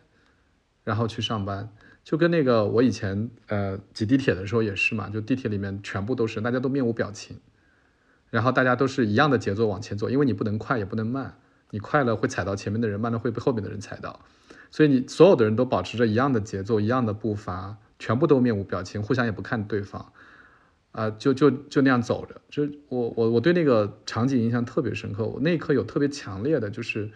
[0.84, 1.68] 然后去上班，
[2.04, 7.38] 就跟那个我以前呃挤地铁的时候也是嘛，就地铁里面全部都是大家都面无表情。
[8.30, 11.38] 然后大家都是一样的节奏往前走，因为你不能快也不能慢，
[11.68, 14.20] 你快了会踩到前面的人，慢了会被后面的人踩到，
[14.70, 20.12] 所以你所有的人都保持着一样的节奏、一样的步伐，全部都面无表情，互相也不看对方，
[20.92, 22.40] 啊、就就就那样走着。
[22.48, 27.10] 就我我我对那个场景印象特别深刻，我那一刻有特别强烈的就是，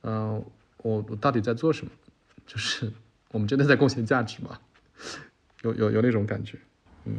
[0.00, 0.42] 嗯、
[0.78, 1.92] 我我到底在做什么？
[2.46, 2.90] 就是
[3.34, 4.60] 我们真的在贡献价值吗？
[5.62, 6.56] 有有有那种感觉。
[7.04, 7.18] 嗯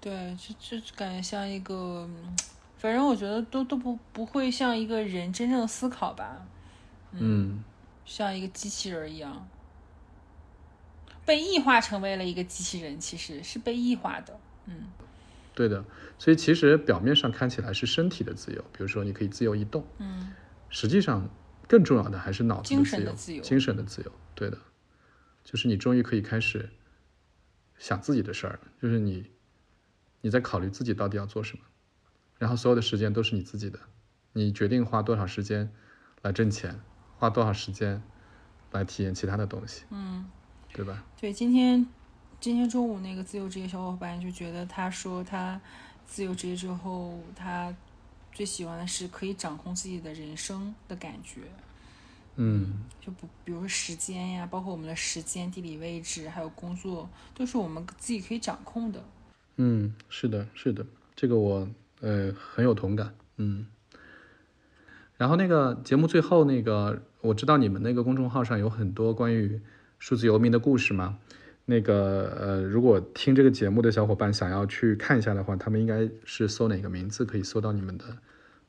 [0.00, 1.74] 对，就就感觉像一个，
[2.08, 2.34] 嗯
[2.78, 6.46] 反正我觉得都都不不会像一个人真正思考吧，
[7.12, 7.62] 嗯
[8.06, 9.46] 像一个机器人一样，
[11.26, 14.40] 被异化成为了一个机器人，其实是被异化的。
[14.64, 14.84] 嗯
[15.54, 15.84] 对的，
[16.18, 20.32] 所以其实表面上看起来是身体的自由，比如说你可以自由移动，嗯，
[20.70, 21.28] 实际上
[21.68, 24.10] 更重要的还是脑子精的自由，神的自由精神的自由。
[24.34, 24.56] 对的，
[25.44, 26.70] 就是你终于可以开始
[27.78, 29.30] 想自己的事儿了，就是你
[30.20, 31.64] 你在考虑自己到底要做什么，
[32.38, 33.78] 然后所有的时间都是你自己的，
[34.32, 35.72] 你决定花多少时间
[36.22, 36.78] 来挣钱，
[37.16, 38.02] 花多少时间
[38.72, 40.30] 来体验其他的东西，嗯，
[40.72, 41.04] 对吧？
[41.20, 41.86] 对，今天
[42.38, 45.60] 今天中午那个自由职业小伙伴就觉得，他说他
[46.06, 47.74] 自由职业之后，他
[48.32, 51.42] 最喜欢的是可以掌控自己的人生的感觉。
[52.42, 59.04] 嗯就不，比如说时间呀，包括我们的时间、地理位置，还有工作，都是我们自己可以掌控的。
[59.56, 61.68] 嗯，是的，是的，这个我
[62.00, 63.66] 呃很有同感，嗯。
[65.18, 69.60] 然后那个节目最后那个，我知道你们那个公众号上有很多关于
[69.98, 71.18] 数字游民的故事嘛。
[71.66, 78.04] 那个呃，如果听这个节目的小伙伴想要去看一下的话，他们应该是搜哪个名字可以搜到你们的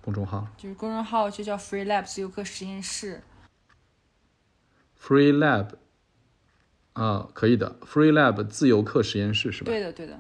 [0.02, 3.22] 公众号就是公众号就叫 Free Lab 自由课实验室。
[5.02, 5.70] ？Free Lab
[6.94, 9.72] 啊，可以的，Free Lab 自由课实验室是吧？
[9.72, 10.20] 对的，对的。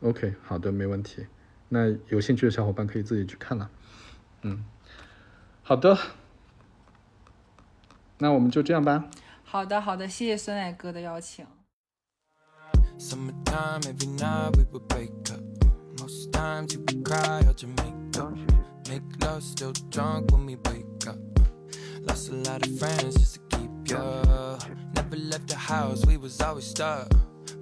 [0.00, 1.26] OK，好的，没问题。
[1.68, 3.70] 那有兴趣的小伙伴可以自己去看了。
[4.42, 4.64] 嗯，
[5.62, 5.98] 好的，
[8.18, 9.10] 那我们就这样吧。
[9.42, 11.46] 好的，好的，谢谢酸奶哥的邀请。
[12.98, 15.40] Summertime, every night we would break up.
[16.00, 18.36] Most times you would cry out your makeup.
[18.88, 21.18] Make love still drunk when we wake up.
[22.06, 23.40] Lost a lot of friends just to
[23.84, 24.58] girl.
[24.94, 27.12] Never left the house, we was always stuck.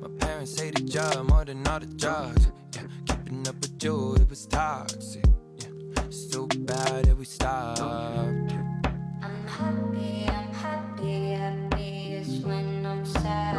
[0.00, 2.46] My parents hated job more than all the drugs.
[2.74, 5.24] Yeah, keeping up with you, it was toxic.
[5.58, 7.80] Yeah, so bad that we stopped.
[7.80, 13.56] I'm happy, I'm happy, happy is when I'm sad.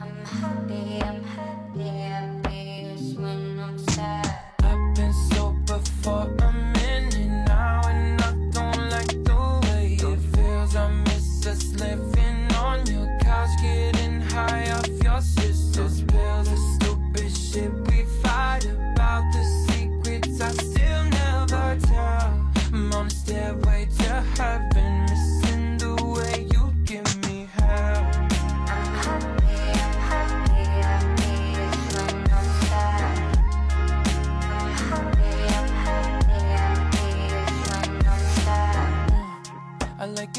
[0.00, 4.40] I'm happy, I'm happy, happy is when I'm sad.
[4.62, 6.39] I've been sober for.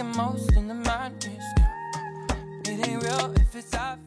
[0.01, 1.43] making most in the madness.
[2.65, 4.00] It ain't real if it's obvious.